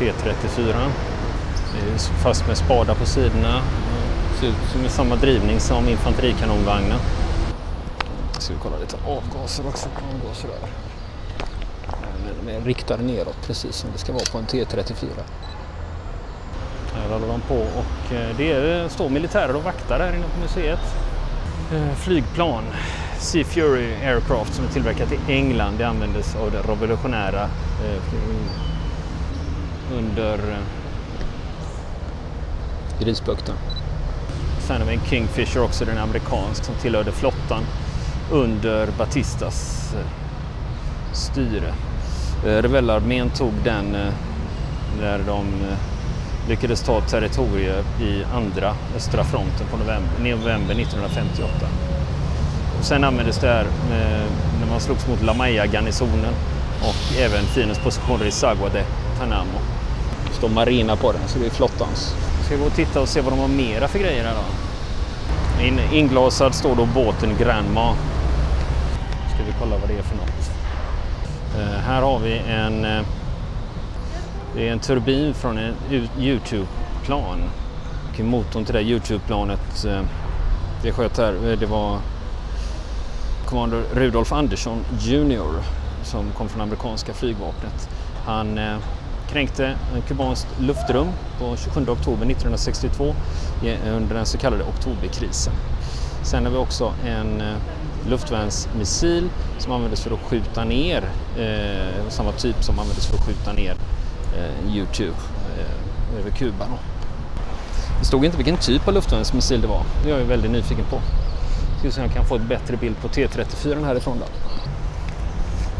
T34. 0.00 0.90
Det 1.72 1.92
är 1.94 1.98
fast 1.98 2.46
med 2.46 2.56
spadar 2.56 2.94
på 2.94 3.06
sidorna. 3.06 3.62
Ser 4.40 4.46
ut 4.46 4.54
som 4.72 4.88
samma 4.88 5.16
drivning 5.16 5.60
som 5.60 5.88
infanterikanonvagnen. 5.88 6.98
Ska 8.38 8.54
vi 8.54 8.60
kolla 8.62 8.78
lite 8.78 8.96
avgaser 9.06 9.66
också. 9.68 9.88
Avgaser 10.14 10.48
där. 10.48 10.68
De 12.44 12.52
är 12.52 12.60
riktade 12.60 13.02
neråt 13.02 13.36
precis 13.46 13.76
som 13.76 13.90
det 13.92 13.98
ska 13.98 14.12
vara 14.12 14.24
på 14.32 14.38
en 14.38 14.46
T34. 14.46 15.08
Här 16.94 17.08
håller 17.12 17.28
de 17.28 17.40
på 17.40 17.54
och 17.54 18.14
eh, 18.14 18.36
det 18.36 18.92
står 18.92 19.08
militärer 19.08 19.56
och 19.56 19.62
vaktar 19.62 19.98
här 20.00 20.12
inne 20.12 20.26
på 20.34 20.40
museet. 20.40 20.80
Eh, 21.72 21.94
flygplan, 21.94 22.64
Sea 23.18 23.44
Fury 23.44 23.94
Aircraft 23.94 24.54
som 24.54 24.64
är 24.64 24.68
tillverkat 24.68 25.12
i 25.12 25.32
England. 25.32 25.78
Det 25.78 25.84
användes 25.84 26.36
av 26.36 26.50
det 26.50 26.72
revolutionära 26.72 27.42
eh, 27.84 28.02
under 29.98 30.58
Grisbukten. 33.00 33.54
Sen 34.58 34.80
har 34.80 34.88
vi 34.88 34.94
en 34.94 35.00
Kingfisher 35.04 35.62
också, 35.62 35.84
den 35.84 35.98
amerikansk 35.98 36.64
som 36.64 36.74
tillhörde 36.74 37.12
flottan 37.12 37.62
under 38.32 38.88
Batistas 38.98 39.90
styre. 41.12 41.74
Rebellarmén 42.44 43.30
tog 43.30 43.52
den 43.64 43.96
när 45.00 45.18
de 45.26 45.44
lyckades 46.48 46.82
ta 46.82 47.00
territorier 47.00 47.84
i 48.00 48.24
andra 48.34 48.74
östra 48.96 49.24
fronten 49.24 49.66
på 49.70 49.76
november, 49.76 50.10
november 50.18 50.74
1958. 50.74 51.66
Och 52.78 52.84
sen 52.84 53.04
användes 53.04 53.38
det 53.38 53.46
här 53.46 53.66
när 54.60 54.70
man 54.70 54.80
slogs 54.80 55.08
mot 55.08 55.22
La 55.22 55.34
Maya-garnisonen 55.34 56.34
och 56.80 57.20
även 57.20 57.44
fiendens 57.44 57.78
positioner 57.78 58.24
i 58.24 58.30
Sagua 58.30 58.68
de 58.68 58.82
Tanamo. 59.18 59.79
Står 60.40 60.48
Marina 60.48 60.96
på 60.96 61.12
den, 61.12 61.20
så 61.28 61.38
det 61.38 61.46
är 61.46 61.50
flottans. 61.50 62.14
Ska 62.44 62.54
vi 62.54 62.60
gå 62.60 62.66
och 62.66 62.74
titta 62.74 63.00
och 63.00 63.08
se 63.08 63.20
vad 63.20 63.32
de 63.32 63.38
har 63.38 63.48
mera 63.48 63.88
för 63.88 63.98
grejer 63.98 64.24
här 64.24 64.34
då. 64.34 65.64
In, 65.64 65.80
inglasad 65.92 66.54
står 66.54 66.76
då 66.76 66.86
båten 66.86 67.36
Grandma. 67.38 67.94
Ska 69.34 69.44
vi 69.46 69.52
kolla 69.58 69.76
vad 69.78 69.88
det 69.88 69.98
är 69.98 70.02
för 70.02 70.16
något. 70.16 70.50
Uh, 71.58 71.78
här 71.78 72.02
har 72.02 72.18
vi 72.18 72.38
en 72.38 72.84
uh, 72.84 73.02
det 74.54 74.68
är 74.68 74.72
en 74.72 74.78
turbin 74.78 75.34
från 75.34 75.58
en 75.58 75.74
Youtube-plan. 76.18 77.38
Motorn 78.18 78.64
till 78.64 78.74
det 78.74 78.82
Youtube-planet 78.82 79.84
eh, 79.84 80.00
det 80.82 80.92
sköt 80.92 81.18
här, 81.18 81.56
det 81.60 81.66
var 81.66 81.98
kommandor 83.46 83.82
Rudolf 83.94 84.32
Andersson 84.32 84.84
Jr 85.00 85.62
som 86.02 86.30
kom 86.30 86.48
från 86.48 86.60
amerikanska 86.60 87.14
flygvapnet. 87.14 87.88
Han 88.26 88.58
kränkte 89.32 89.74
kubanskt 90.08 90.48
luftrum 90.60 91.08
på 91.38 91.56
27 91.56 91.80
oktober 91.80 92.26
1962 92.26 93.14
under 93.96 94.14
den 94.14 94.26
så 94.26 94.38
kallade 94.38 94.64
oktoberkrisen. 94.64 95.52
Sen 96.22 96.44
har 96.44 96.52
vi 96.52 96.58
också 96.58 96.92
en 97.06 97.40
eh, 97.40 97.56
luftvärnsmissil 98.08 99.30
som 99.58 99.72
användes 99.72 100.00
för 100.00 100.10
att 100.10 100.20
skjuta 100.20 100.64
ner, 100.64 101.04
eh, 101.38 102.08
samma 102.08 102.32
typ 102.32 102.64
som 102.64 102.78
användes 102.78 103.06
för 103.06 103.16
att 103.16 103.26
skjuta 103.26 103.52
ner 103.52 103.74
eh, 104.36 104.76
Youtube 104.76 105.16
eh, 105.58 106.18
över 106.20 106.30
Kuba. 106.30 106.66
Då. 106.66 106.78
Det 107.98 108.04
stod 108.04 108.24
inte 108.24 108.36
vilken 108.36 108.56
typ 108.56 108.88
av 108.88 108.94
luftvärnsmissil 108.94 109.60
det 109.60 109.66
var. 109.66 109.82
Det 110.04 110.10
är 110.10 110.18
jag 110.18 110.24
väldigt 110.24 110.50
nyfiken 110.50 110.84
på. 110.90 111.00
Ska 111.78 111.90
se 111.90 112.00
om 112.00 112.06
jag 112.06 112.14
kan 112.14 112.24
få 112.24 112.36
ett 112.36 112.48
bättre 112.48 112.76
bild 112.76 112.96
på 113.02 113.08
T34 113.08 113.84
härifrån 113.84 114.18
då. 114.18 114.26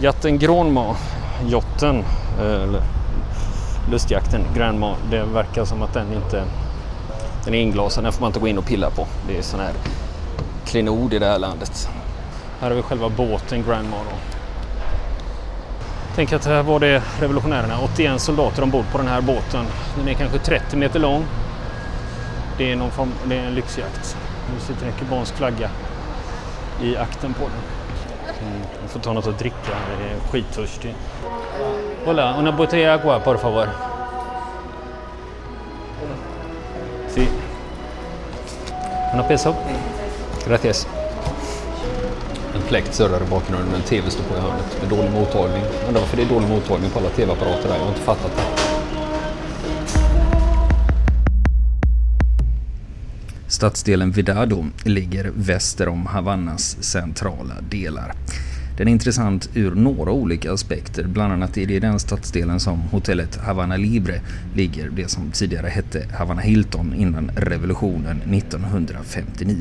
Jatten 0.03 0.39
Granma, 0.39 0.97
jotten, 1.47 2.05
eh, 2.39 2.63
eller 2.63 2.83
lustjakten 3.91 4.45
Grandma, 4.55 4.97
det 5.11 5.23
verkar 5.23 5.65
som 5.65 5.83
att 5.83 5.95
den 5.95 6.13
inte 6.13 6.45
den 7.45 7.55
är 7.55 7.59
inglasad, 7.59 8.05
den 8.05 8.13
får 8.13 8.21
man 8.21 8.29
inte 8.29 8.41
gå 8.41 8.49
in 8.49 8.59
och 8.59 8.65
pilla 8.65 8.91
på. 8.91 9.07
Det 9.29 9.39
är 9.39 9.43
sån 9.43 9.61
här 9.61 9.73
klenod 10.67 11.15
i 11.15 11.19
det 11.19 11.27
här 11.27 11.39
landet. 11.39 11.89
Här 12.61 12.69
har 12.69 12.77
vi 12.77 12.83
själva 12.83 13.09
båten 13.09 13.63
Grandma 13.63 13.97
då. 13.97 14.17
Tänk 16.15 16.33
att 16.33 16.47
här 16.47 16.63
var 16.63 16.81
det 16.81 17.03
revolutionärerna, 17.21 17.81
81 17.81 18.21
soldater 18.21 18.63
ombord 18.63 18.85
på 18.93 18.99
den 18.99 19.07
här 19.07 19.21
båten. 19.21 19.67
Den 19.97 20.09
är 20.09 20.15
kanske 20.15 20.39
30 20.39 20.77
meter 20.77 21.01
lång. 21.01 21.25
Det 22.59 22.73
är, 22.73 22.77
någon 22.77 22.91
form, 22.91 23.13
det 23.25 23.37
är 23.37 23.47
en 23.47 23.55
lyxjakt. 23.55 24.17
Nu 24.55 24.61
sitter 24.61 24.87
en 24.87 24.93
kubansk 24.93 25.35
flagga 25.35 25.71
i 26.83 26.97
akten 26.97 27.35
på 27.35 27.45
den. 27.45 27.63
Mm, 28.49 28.61
jag 28.83 28.91
får 28.91 29.01
ta 29.01 29.13
något 29.13 29.27
att 29.27 29.39
dricka, 29.39 29.73
jag 29.99 30.11
är 30.11 30.21
skittörstig. 30.31 30.95
Hola, 32.07 32.35
una 32.39 32.51
botella 32.51 32.95
agua 32.95 33.23
por 33.23 33.39
favor. 33.39 33.69
Sí. 37.09 37.29
Una 39.13 39.29
peso? 39.29 39.55
Gracias. 40.47 40.87
En 42.55 42.63
fläkt 42.63 42.95
surrar 42.95 43.23
i 43.23 43.31
bakgrunden, 43.31 43.75
en 43.75 43.83
TV 43.83 44.11
står 44.11 44.25
på 44.25 44.35
i 44.35 44.41
hörnet 44.41 44.81
med 44.81 44.91
dålig 44.91 45.11
mottagning. 45.11 45.63
Undrar 45.89 46.01
varför 46.01 46.17
det 46.17 46.23
är 46.23 46.29
dålig 46.29 46.49
mottagning 46.49 46.91
på 46.91 46.99
alla 46.99 47.09
TV-apparater 47.09 47.69
där, 47.69 47.75
jag 47.77 47.83
har 47.83 47.89
inte 47.89 48.01
fattat 48.01 48.33
det. 48.37 48.43
Stadsdelen 53.47 54.11
Vidado 54.11 54.65
ligger 54.85 55.33
väster 55.35 55.89
om 55.89 56.07
Havannas 56.07 56.83
centrala 56.83 57.55
delar. 57.61 58.13
Den 58.81 58.89
är 58.89 58.93
intressant 58.93 59.51
ur 59.55 59.75
några 59.75 60.13
olika 60.13 60.53
aspekter. 60.53 61.05
Bland 61.05 61.33
annat 61.33 61.59
är 61.59 61.67
det 61.67 61.75
i 61.75 61.81
den 61.81 62.01
stadsdelen 62.01 62.61
som 62.61 62.81
hotellet 62.81 63.37
Havana 63.37 63.77
Libre 63.77 64.21
ligger, 64.55 64.91
det 64.91 65.11
som 65.11 65.31
tidigare 65.31 65.67
hette 65.67 66.07
Havana 66.19 66.41
Hilton 66.41 66.95
innan 66.95 67.31
revolutionen 67.37 68.23
1959. 68.33 69.57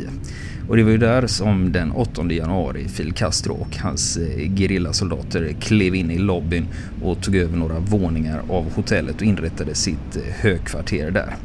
Och 0.70 0.78
det 0.78 0.84
var 0.84 0.92
ju 0.92 0.98
där 0.98 1.28
som 1.28 1.72
den 1.72 1.92
8 1.92 2.32
januari 2.32 2.88
Fidel 2.88 3.14
Castro 3.14 3.54
och 3.54 3.78
hans 3.78 4.18
eh, 4.18 4.56
gerillasoldater 4.56 5.54
klev 5.62 5.96
in 5.96 6.12
i 6.12 6.18
lobbyn 6.18 6.68
och 7.04 7.22
tog 7.22 7.36
över 7.36 7.58
några 7.58 7.80
våningar 7.80 8.42
av 8.50 8.74
hotellet 8.74 9.16
och 9.16 9.24
inrättade 9.24 9.76
sitt 9.76 10.16
eh, 10.16 10.22
högkvarter 10.36 11.12
där. 11.12 11.36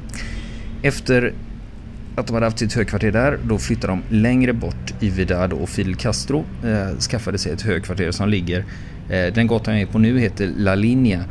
Efter 0.82 1.32
att 2.16 2.26
de 2.26 2.34
hade 2.34 2.46
haft 2.46 2.58
sitt 2.58 2.72
högkvarter 2.72 3.12
där. 3.12 3.38
Då 3.44 3.58
flyttade 3.58 3.92
de 3.92 4.16
längre 4.16 4.52
bort 4.52 4.94
i 5.00 5.10
Vidado 5.10 5.56
och 5.56 5.68
Fidel 5.68 5.94
Castro 5.94 6.44
eh, 6.64 6.98
skaffade 6.98 7.38
sig 7.38 7.52
ett 7.52 7.62
högkvarter 7.62 8.10
som 8.10 8.28
ligger. 8.28 8.64
Eh, 9.10 9.34
den 9.34 9.46
gatan 9.46 9.74
jag 9.74 9.82
är 9.82 9.92
på 9.92 9.98
nu 9.98 10.18
heter 10.18 10.52
La 10.56 10.74
Linea. 10.74 11.24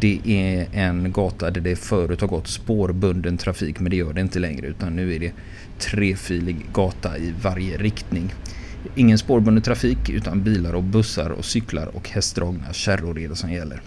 Det 0.00 0.20
är 0.24 0.66
en 0.72 1.12
gata 1.12 1.50
där 1.50 1.60
det 1.60 1.76
förut 1.76 2.20
har 2.20 2.28
gått 2.28 2.48
spårbunden 2.48 3.38
trafik 3.38 3.80
men 3.80 3.90
det 3.90 3.96
gör 3.96 4.12
det 4.12 4.20
inte 4.20 4.38
längre 4.38 4.66
utan 4.66 4.96
nu 4.96 5.14
är 5.14 5.18
det 5.18 5.32
trefilig 5.78 6.56
gata 6.72 7.18
i 7.18 7.34
varje 7.42 7.76
riktning. 7.76 8.34
Ingen 8.94 9.18
spårbunden 9.18 9.62
trafik 9.62 10.10
utan 10.10 10.42
bilar 10.42 10.72
och 10.74 10.82
bussar 10.82 11.30
och 11.30 11.44
cyklar 11.44 11.86
och 11.86 12.08
hästdragna 12.08 12.72
kärror 12.72 13.18
är 13.18 13.28
det 13.28 13.36
som 13.36 13.52
gäller. 13.52 13.82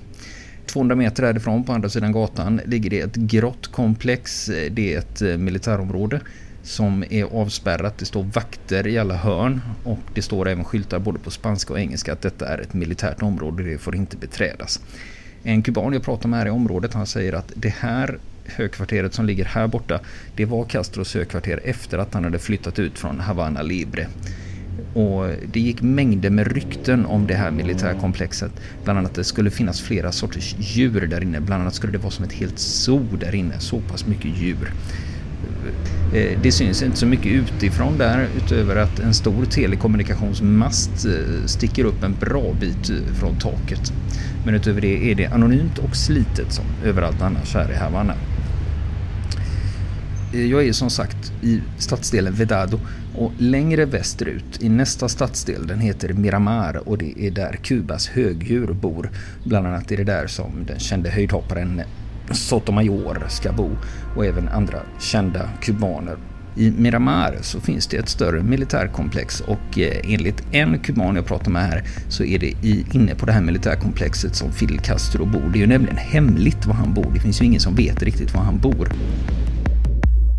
200 0.65 0.95
meter 0.95 1.23
härifrån 1.23 1.63
på 1.63 1.73
andra 1.73 1.89
sidan 1.89 2.11
gatan 2.11 2.61
ligger 2.65 2.89
det 2.89 2.99
ett 2.99 3.15
grottkomplex. 3.15 4.49
Eh, 4.49 4.71
det 4.71 4.93
är 4.93 4.99
ett 4.99 5.21
eh, 5.21 5.37
militärområde 5.37 6.19
som 6.63 7.03
är 7.09 7.23
avspärrat. 7.23 7.97
Det 7.97 8.05
står 8.05 8.23
vakter 8.23 8.87
i 8.87 8.97
alla 8.97 9.15
hörn 9.15 9.61
och 9.83 9.99
det 10.13 10.21
står 10.21 10.49
även 10.49 10.63
skyltar 10.63 10.99
både 10.99 11.19
på 11.19 11.31
spanska 11.31 11.73
och 11.73 11.79
engelska 11.79 12.13
att 12.13 12.21
detta 12.21 12.47
är 12.47 12.57
ett 12.57 12.73
militärt 12.73 13.21
område. 13.21 13.63
Det 13.63 13.77
får 13.77 13.95
inte 13.95 14.17
beträdas. 14.17 14.79
En 15.43 15.63
kuban 15.63 15.93
jag 15.93 16.03
pratar 16.03 16.29
med 16.29 16.39
här 16.39 16.47
i 16.47 16.49
området 16.49 16.93
han 16.93 17.07
säger 17.07 17.33
att 17.33 17.51
det 17.55 17.73
här 17.79 18.19
högkvarteret 18.45 19.13
som 19.13 19.25
ligger 19.25 19.45
här 19.45 19.67
borta 19.67 19.99
det 20.35 20.45
var 20.45 20.63
Castros 20.63 21.13
högkvarter 21.13 21.59
efter 21.63 21.97
att 21.97 22.13
han 22.13 22.23
hade 22.23 22.39
flyttat 22.39 22.79
ut 22.79 22.99
från 22.99 23.19
Havana 23.19 23.61
Libre. 23.61 24.07
Och 24.93 25.27
det 25.51 25.59
gick 25.59 25.81
mängder 25.81 26.29
med 26.29 26.47
rykten 26.47 27.05
om 27.05 27.27
det 27.27 27.33
här 27.33 27.51
militärkomplexet. 27.51 28.51
Bland 28.83 28.99
annat 28.99 29.11
att 29.11 29.15
det 29.15 29.23
skulle 29.23 29.51
finnas 29.51 29.81
flera 29.81 30.11
sorters 30.11 30.55
djur 30.59 31.07
där 31.07 31.21
inne. 31.21 31.41
Bland 31.41 31.61
annat 31.61 31.75
skulle 31.75 31.91
det 31.91 31.97
vara 31.97 32.11
som 32.11 32.25
ett 32.25 32.33
helt 32.33 32.59
zoo 32.59 33.07
där 33.19 33.35
inne, 33.35 33.59
så 33.59 33.79
pass 33.79 34.05
mycket 34.05 34.37
djur. 34.37 34.71
Eh, 36.13 36.39
det 36.41 36.51
syns 36.51 36.83
inte 36.83 36.97
så 36.97 37.05
mycket 37.05 37.31
utifrån 37.31 37.97
där 37.97 38.27
utöver 38.37 38.75
att 38.75 38.99
en 38.99 39.13
stor 39.13 39.45
telekommunikationsmast 39.45 41.05
eh, 41.05 41.45
sticker 41.45 41.85
upp 41.85 42.03
en 42.03 42.15
bra 42.19 42.53
bit 42.59 42.89
eh, 42.89 43.13
från 43.19 43.39
taket. 43.39 43.93
Men 44.45 44.55
utöver 44.55 44.81
det 44.81 45.11
är 45.11 45.15
det 45.15 45.25
anonymt 45.25 45.77
och 45.77 45.95
slitet 45.95 46.53
som 46.53 46.65
överallt 46.85 47.21
annars 47.21 47.53
här 47.53 47.71
i 47.71 47.75
Havanna. 47.75 48.13
Jag 50.33 50.67
är 50.67 50.73
som 50.73 50.89
sagt 50.89 51.33
i 51.41 51.61
stadsdelen 51.77 52.33
Vedado 52.33 52.79
och 53.15 53.31
längre 53.37 53.85
västerut 53.85 54.63
i 54.63 54.69
nästa 54.69 55.09
stadsdel, 55.09 55.67
den 55.67 55.79
heter 55.79 56.13
Miramar 56.13 56.89
och 56.89 56.97
det 56.97 57.27
är 57.27 57.31
där 57.31 57.59
Kubas 57.63 58.07
högdjur 58.07 58.73
bor. 58.73 59.09
Bland 59.43 59.67
annat 59.67 59.91
är 59.91 59.97
det 59.97 60.03
där 60.03 60.27
som 60.27 60.51
den 60.67 60.79
kände 60.79 61.09
höjdhopparen 61.09 61.81
Sotomayor 62.31 63.25
ska 63.29 63.51
bo 63.51 63.69
och 64.15 64.25
även 64.25 64.49
andra 64.49 64.79
kända 64.99 65.49
kubaner. 65.61 66.17
I 66.55 66.71
Miramar 66.71 67.37
så 67.41 67.59
finns 67.59 67.87
det 67.87 67.97
ett 67.97 68.09
större 68.09 68.43
militärkomplex 68.43 69.41
och 69.41 69.79
eh, 69.79 70.13
enligt 70.13 70.43
en 70.51 70.79
kuban 70.79 71.15
jag 71.15 71.25
pratar 71.25 71.51
med 71.51 71.63
här 71.63 71.83
så 72.09 72.23
är 72.23 72.39
det 72.39 72.53
inne 72.95 73.15
på 73.15 73.25
det 73.25 73.31
här 73.31 73.41
militärkomplexet 73.41 74.35
som 74.35 74.51
Fidel 74.51 74.79
Castro 74.79 75.25
bor. 75.25 75.49
Det 75.53 75.57
är 75.57 75.61
ju 75.61 75.67
nämligen 75.67 75.97
hemligt 75.97 76.65
var 76.65 76.73
han 76.73 76.93
bor. 76.93 77.11
Det 77.13 77.19
finns 77.19 77.41
ju 77.41 77.45
ingen 77.45 77.59
som 77.59 77.75
vet 77.75 78.03
riktigt 78.03 78.33
var 78.33 78.41
han 78.41 78.59
bor. 78.59 78.89